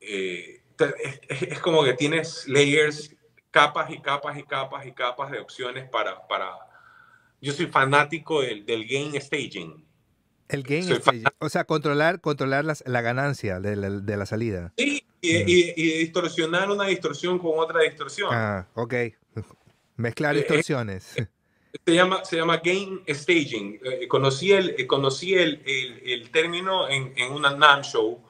[0.00, 3.14] es, como que tienes layers,
[3.50, 6.26] capas y capas y capas y capas de opciones para...
[6.26, 6.52] para...
[7.40, 9.84] Yo soy fanático del, del gain staging.
[10.48, 14.72] El gain stage, o sea, controlar, controlar las- la ganancia de la, de la salida.
[14.78, 18.30] Sí, y, y- y distorsionar una distorsión con otra distorsión.
[18.32, 18.94] Ah, ok.
[19.96, 21.14] Mezclar Eh, eh, distorsiones.
[21.86, 23.80] Se llama, se llama gain staging.
[23.84, 28.22] Eh, conocí el, eh, conocí el, el, el término en, en una NAM show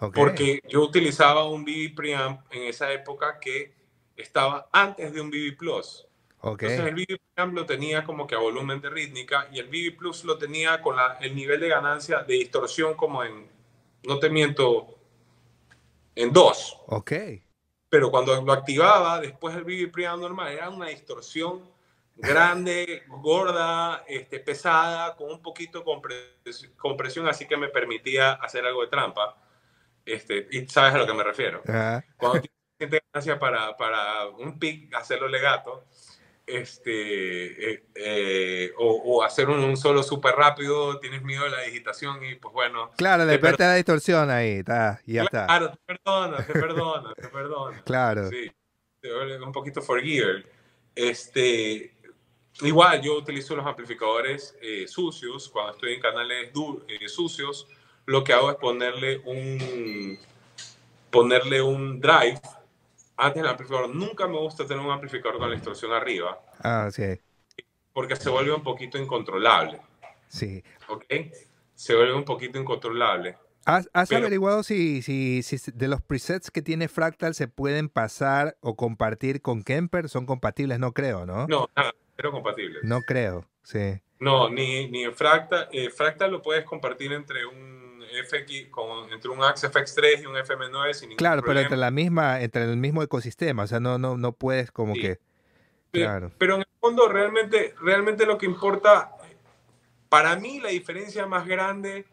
[0.00, 0.14] Ok.
[0.14, 3.74] porque yo utilizaba un BB preamp en esa época que
[4.16, 6.06] estaba antes de un BB Plus.
[6.40, 6.62] Ok.
[6.62, 9.96] Entonces el BB preamp lo tenía como que a volumen de rítmica y el BB
[9.98, 13.46] Plus lo tenía con la- el nivel de ganancia de distorsión como en,
[14.04, 14.95] no te miento,
[16.16, 16.78] en 2.
[16.88, 17.12] Ok.
[17.88, 21.70] Pero cuando lo activaba, después del BB preamp normal, era una distorsión
[22.16, 28.82] grande, gorda, este, pesada, con un poquito compres- compresión, así que me permitía hacer algo
[28.82, 29.36] de trampa.
[30.04, 31.62] Este, y sabes a lo que me refiero.
[32.16, 32.40] Cuando
[32.78, 35.84] tienes ganancia para, para un pick, hacerlo legato,
[36.46, 41.62] este, eh, eh, o, o hacer un, un solo súper rápido, tienes miedo de la
[41.62, 42.92] digitación y pues bueno.
[42.96, 45.46] claro, le te per- presta la distorsión ahí, está, y ya está.
[45.46, 47.82] Claro, te perdona, te perdona, te perdona.
[47.82, 48.28] Claro.
[48.30, 48.50] Sí,
[49.00, 50.46] te vuelve un poquito forgiver.
[50.94, 51.94] Este,
[52.62, 56.50] igual, yo utilizo los amplificadores eh, sucios cuando estoy en canales
[56.88, 57.68] eh, sucios.
[58.06, 60.16] Lo que hago es ponerle un,
[61.10, 62.40] ponerle un drive
[63.16, 63.94] antes del amplificador.
[63.94, 67.18] Nunca me gusta tener un amplificador con la distorsión arriba Ah, sí.
[67.92, 69.80] porque se vuelve un poquito incontrolable.
[70.28, 70.62] Sí.
[70.88, 71.04] ¿Ok?
[71.74, 73.36] Se vuelve un poquito incontrolable.
[73.64, 77.88] ¿Has, has Pero- averiguado si, si, si de los presets que tiene Fractal se pueden
[77.88, 80.08] pasar o compartir con Kemper?
[80.08, 81.46] Son compatibles, no creo, ¿no?
[81.48, 82.78] No, nada, cero compatible.
[82.84, 84.00] No creo, sí.
[84.20, 85.68] No, ni, ni Fractal.
[85.72, 87.85] eh, Fractal lo puedes compartir entre un
[88.24, 91.62] FX, con, entre un Axe FX3 y un FM9 sin ningún Claro, pero problema.
[91.66, 95.00] entre la misma, entre el mismo ecosistema, o sea, no, no, no puedes como Sí.
[95.02, 95.18] que.
[95.90, 96.32] Pero- Claro.
[96.38, 99.12] Pero en el fondo, realmente, realmente lo que importa,
[100.08, 102.04] para mí, la diferencia más grande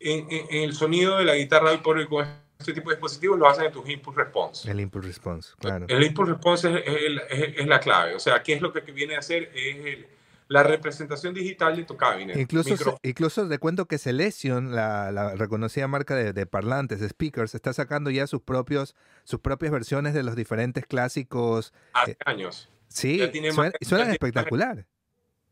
[0.00, 2.26] en, en- en el sonido de la guitarra hoy por hoy con
[2.58, 4.70] este tipo de dispositivos lo hacen en tus input response.
[4.70, 5.86] El input response, claro.
[5.88, 8.14] El input response es, es el- es- es la clave.
[8.14, 9.50] O sea, ¿qué es lo que viene a hacer?
[9.54, 10.06] Es el-
[10.52, 12.36] la representación digital de tu cabinet.
[12.36, 17.54] Incluso, incluso te cuento que Selection, la, la reconocida marca de, de parlantes, de speakers,
[17.54, 18.94] está sacando ya sus propios,
[19.24, 21.72] sus propias versiones de los diferentes clásicos.
[21.94, 22.68] hace años.
[22.88, 24.86] Sí, tiene suena- más- y suenan ya tiene espectacular.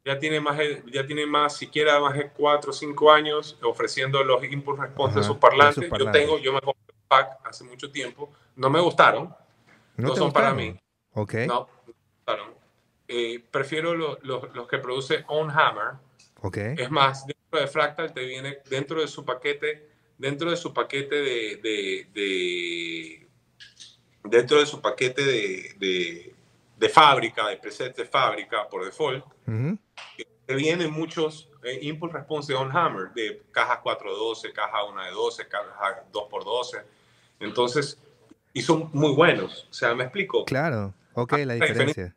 [0.05, 0.59] ya tiene más,
[0.92, 5.24] ya tiene más, siquiera más de 4 o 5 años ofreciendo los input response de
[5.24, 5.88] sus parlantes.
[5.88, 9.34] sus Yo tengo, yo me compré un pack hace mucho tiempo, no me gustaron,
[9.96, 10.78] ¿No, son para mí.
[11.12, 11.34] Ok.
[11.46, 12.59] no, no me gustaron.
[13.12, 15.94] Eh, prefiero lo- lo- los que produce On Hammer.
[16.78, 21.16] Es más, dentro de Fractal te viene dentro de su paquete, dentro de su paquete
[21.16, 23.26] de, de- de-
[24.22, 26.34] dentro de su paquete de, de-
[26.78, 29.24] de fábrica, de presets de fábrica por default,
[30.46, 35.48] te vienen muchos eh, input response On Hammer, de cajas 412, caja 1 de 12,
[35.48, 36.82] caja 2x12.
[37.40, 37.98] Entonces,
[38.52, 39.66] y son muy buenos.
[39.68, 40.44] O sea, me explico.
[40.44, 40.94] Claro.
[41.14, 42.14] Ok, Ah, la diferencia.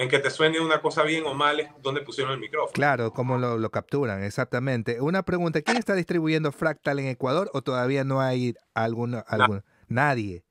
[0.00, 2.72] En que te suene una cosa bien o mal es donde pusieron el micrófono.
[2.72, 4.98] Claro, cómo lo, lo capturan, exactamente.
[4.98, 10.42] Una pregunta, ¿quién está distribuyendo Fractal en Ecuador o todavía no hay alguno, algún- nadie?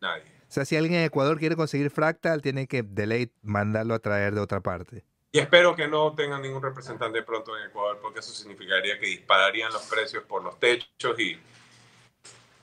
[0.00, 0.24] Nadie.
[0.42, 4.34] O sea, si alguien en Ecuador quiere conseguir Fractal, tiene que delay mandarlo a traer
[4.34, 5.04] de otra parte.
[5.30, 9.72] Y espero que no tengan ningún representante pronto en Ecuador, porque eso significaría que dispararían
[9.72, 11.38] los precios por los techos y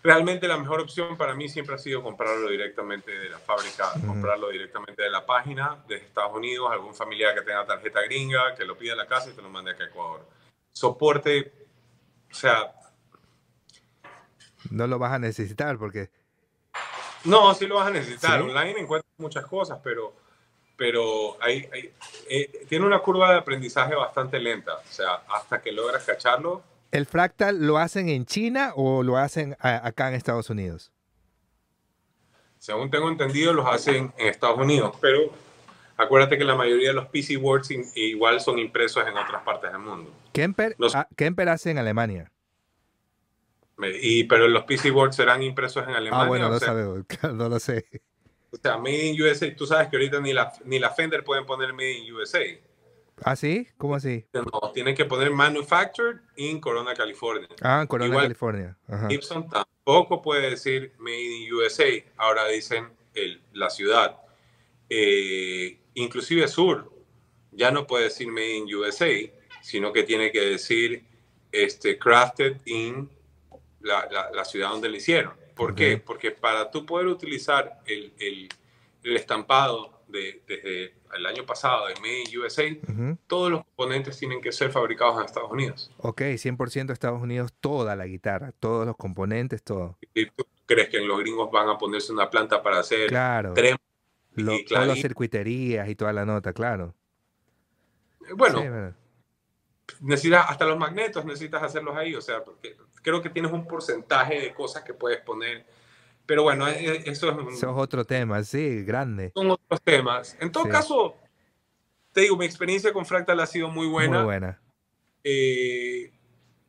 [0.08, 4.08] realmente la mejor opción para mí siempre ha sido comprarlo directamente de la fábrica, Ujú.
[4.08, 8.64] comprarlo directamente de la página de Estados Unidos, algún familiar que tenga tarjeta gringa, que
[8.64, 10.26] lo pida a la casa y te lo mande acá a Ecuador.
[10.72, 11.52] Soporte,
[12.32, 12.74] o sea,
[14.72, 16.10] No lo vas a necesitar porque...
[17.26, 18.40] no, sí lo vas a necesitar.
[18.40, 18.48] ¿Sí?
[18.48, 20.14] Online encuentras muchas cosas, pero
[20.78, 21.68] pero hay,
[22.30, 26.62] eh, tiene una curva de aprendizaje bastante lenta, o sea, hasta que logras cacharlo.
[26.92, 30.92] ¿El fractal lo hacen en China o lo hacen acá en Estados Unidos?
[32.58, 35.32] Según tengo entendido, los hacen en Estados Unidos, pero
[35.96, 39.82] acuérdate que la mayoría de los PC Words igual son impresos en otras partes del
[39.82, 40.12] mundo.
[40.34, 42.32] Kemper, ah, Kemper hace en Alemania.
[44.02, 46.26] Y, pero los PC boards serán impresos en Alemania.
[46.26, 47.86] Ah, bueno, no, no lo sé.
[48.52, 51.46] O sea, Made in USA, tú sabes que ahorita ni la, ni la Fender pueden
[51.46, 52.40] poner Made in USA.
[53.24, 53.68] ¿Ah, sí?
[53.78, 54.26] ¿Cómo así?
[54.34, 57.48] No, tienen que poner Manufactured in Corona, California.
[57.62, 58.78] Ah, Corona, California.
[59.10, 61.86] Gibson tampoco puede decir Made in USA.
[62.18, 64.18] Ahora dicen el, la ciudad.
[64.90, 66.92] Eh, inclusive Sur
[67.52, 69.10] ya no puede decir Made in USA,
[69.62, 71.04] sino que tiene que decir
[71.52, 73.10] este, Crafted in
[73.82, 75.34] la, la, ciudad donde lo hicieron.
[75.56, 75.98] ¿Por qué?
[75.98, 78.50] Porque para tú poder utilizar el, el,
[79.04, 82.64] el estampado de, desde el año pasado de Made in USA,
[83.28, 85.92] todos los componentes tienen que ser fabricados en Estados Unidos.
[85.98, 89.98] Ok, 100% Estados Unidos, toda la guitarra, todos los componentes, todo.
[90.14, 93.54] ¿Y tú crees que los gringos van a ponerse una planta para hacer claro.
[93.54, 93.76] tres
[94.68, 96.94] todas las circuiterías y toda la nota, claro.
[98.36, 98.94] Bueno,
[100.02, 104.40] necesitas hasta los magnetos, necesitas hacerlos ahí, o sea, porque creo que tienes un porcentaje
[104.40, 105.66] de cosas que puedes poner.
[106.28, 109.32] Pero bueno, e, e, eso es, eso es otro tema, sí, grande.
[109.34, 110.38] Son otros temas.
[110.40, 111.16] En todo caso,
[112.12, 114.18] te digo, mi experiencia con Fractal ha sido muy buena.
[114.18, 114.62] Muy buena.
[115.24, 116.12] Eh,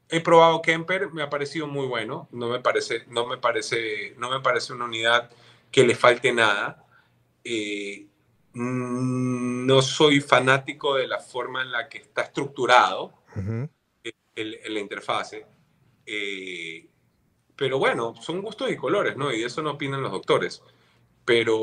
[0.08, 2.28] he probado Kemper, me ha parecido muy bueno.
[2.30, 5.30] No me parece, no me parece, no me parece una unidad
[5.72, 6.86] que le falte nada.
[7.42, 8.06] Eh,
[8.54, 13.12] no soy fanático de la forma en la que está estructurado
[14.34, 15.46] el, la interfase.
[16.06, 16.88] Eh,
[17.58, 19.34] pero bueno, son gustos y colores, ¿no?
[19.34, 20.62] Y eso no opinan los doctores.
[21.24, 21.56] Pero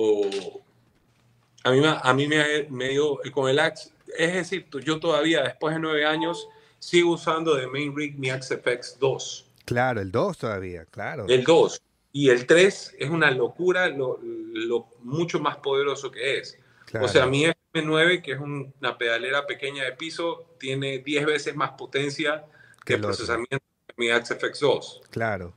[1.63, 5.73] a mí, a mí me, me dio, con el Axe, es decir, yo todavía, después
[5.73, 9.49] de nueve años, sigo usando de Main Rig mi Axe FX 2.
[9.63, 11.27] Claro, el 2 todavía, claro.
[11.29, 11.81] El 2.
[12.11, 16.59] Y el 3 es una locura lo, lo mucho más poderoso que es.
[17.01, 21.71] O sea, mi FM9, que es una pedalera pequeña de piso, tiene 10 veces más
[21.71, 22.45] potencia
[22.83, 25.01] que el procesamiento de mi XFX 2.
[25.09, 25.53] Claro.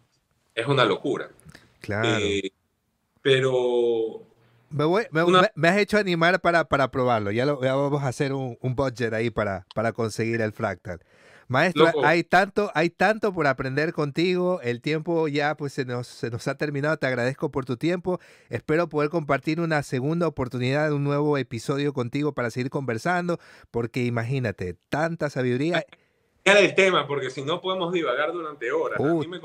[0.59, 1.31] Es una locura.
[1.81, 2.19] Claro.
[2.21, 2.51] Eh,
[3.23, 4.23] pero...
[4.71, 7.31] Me, has hecho animar para, para probarlo.
[7.31, 11.01] Ya, lo, vamos a hacer un, un budget ahí para, para conseguir el fractal.
[11.47, 14.61] Maestro, hay tanto, hay tanto por aprender contigo.
[14.63, 16.97] El tiempo ya pues se nos, se nos ha terminado.
[16.99, 18.21] Te agradezco por tu tiempo.
[18.51, 23.39] Espero poder compartir una segunda oportunidad un nuevo episodio contigo para seguir conversando,
[23.71, 25.87] porque imagínate, tanta sabiduría.
[26.45, 28.99] el tema, porque si no podemos divagar durante horas.
[29.01, 29.41] Uh, me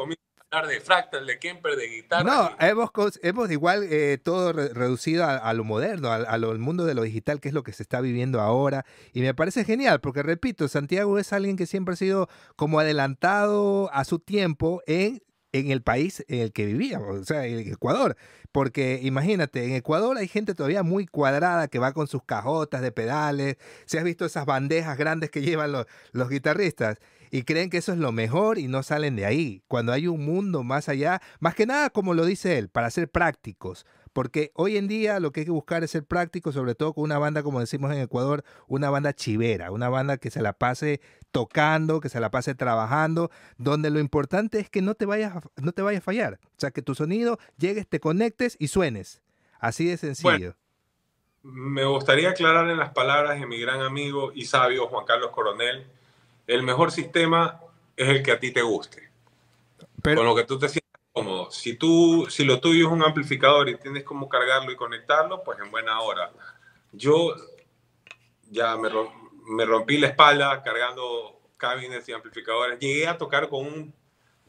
[0.62, 2.24] de fractal, de Kemper, de guitarra.
[2.24, 2.92] No, hemos,
[3.24, 7.54] hemos igual eh, todo reducido a, lo moderno, al mundo de lo digital, que es
[7.54, 8.86] lo que se está viviendo ahora.
[9.14, 13.90] Y me parece genial, porque repito, Santiago es alguien que siempre ha sido como adelantado
[13.94, 15.22] a su tiempo en
[15.54, 18.18] en el país en el que vivíamos, o sea, en Ecuador.
[18.52, 22.92] Porque imagínate, en Ecuador hay gente todavía muy cuadrada que va con sus cajotas de
[22.92, 23.58] pedales.
[23.86, 26.98] Si has visto esas bandejas grandes que llevan los, los guitarristas
[27.34, 29.64] y creen que eso es lo mejor y no salen de ahí.
[29.68, 33.10] Cuando hay un mundo más allá, más que nada, como lo dice él, para ser
[33.10, 33.88] prácticos.
[34.14, 37.06] Porque hoy en día lo que hay que buscar es ser práctico, sobre todo con
[37.06, 41.02] una banda, como decimos en Ecuador, una banda chivera, una banda que se la pase
[41.32, 45.72] tocando, que se la pase trabajando, donde lo importante es que no te vayas, no
[45.72, 46.40] te vayas a fallar.
[46.44, 49.24] O sea, que tu sonido llegues, te conectes y suenes.
[49.60, 50.56] Así de sencillo.
[51.42, 55.88] me gustaría aclarar en las palabras de mi gran amigo y sabio Juan Carlos Coronel
[56.48, 57.62] el mejor sistema
[57.96, 59.10] es el que a ti te guste.
[60.02, 61.52] Pero, con lo que tú te sientas cómodo.
[61.52, 65.60] Si, tú, si lo tuyo es un amplificador y tienes cómo cargarlo y conectarlo, pues
[65.60, 66.32] en buena hora.
[66.92, 67.36] Yo
[68.50, 68.90] ya me,
[69.48, 72.80] me rompí la espalda cargando cabines y amplificadores.
[72.80, 73.94] Llegué a tocar con un,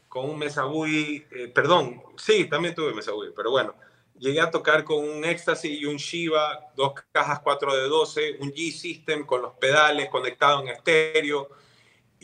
[0.09, 3.75] con un Mesa eh, perdón, sí, también tuve Mesa pero bueno,
[4.17, 8.51] llegué a tocar con un Ecstasy y un Shiva, dos cajas 4 de 12, un
[8.51, 11.49] G-System con los pedales conectados en estéreo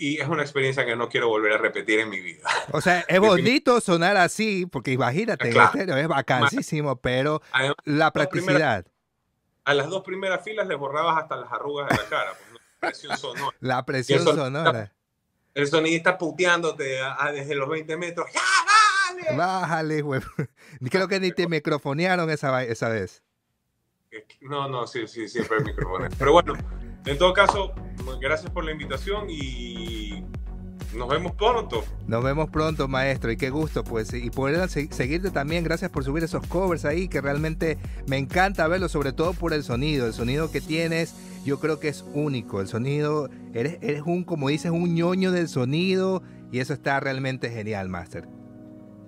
[0.02, 2.42] y es una experiencia que no quiero volver a repetir en mi vida.
[2.72, 7.44] O sea, es bonito sonar así, porque imagínate, es vacancísimo, pero
[7.84, 8.88] la practicidad.
[9.64, 12.34] a las dos primeras filas le borrabas hasta las arrugas de la cara.
[12.34, 13.58] Pues, la presión sonora.
[13.60, 14.92] La presión sonora.
[15.54, 16.98] El sonidista puteándote
[17.34, 18.26] desde los 20 metros.
[18.34, 19.38] ¡Ya, bájale!
[19.38, 20.22] Bájale, güey.
[20.90, 23.22] Creo que ni te microfonearon esa, esa vez.
[24.40, 26.18] No, no, sí, sí, siempre microfonearon.
[26.18, 26.54] Pero bueno,
[27.06, 27.76] en todo caso,
[28.20, 30.24] gracias por la invitación y
[30.96, 31.84] nos vemos pronto.
[32.08, 35.64] Nos vemos pronto, maestro, y qué gusto, pues, y poder seguirte también.
[35.64, 37.78] Gracias por subir esos covers ahí, que realmente
[38.08, 40.06] me encanta verlo, sobre todo por el sonido.
[40.06, 42.60] El sonido que tienes, yo creo que es único.
[42.62, 47.50] El sonido, eres, eres un, como dices, un ñoño del sonido, y eso está realmente
[47.50, 48.28] genial, Master.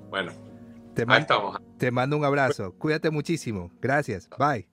[0.10, 0.32] Bueno,
[0.94, 1.60] te ahí estamos.
[1.78, 2.74] Te mando un abrazo.
[2.78, 3.72] Cuídate muchísimo.
[3.82, 4.30] Gracias.
[4.38, 4.73] Bye.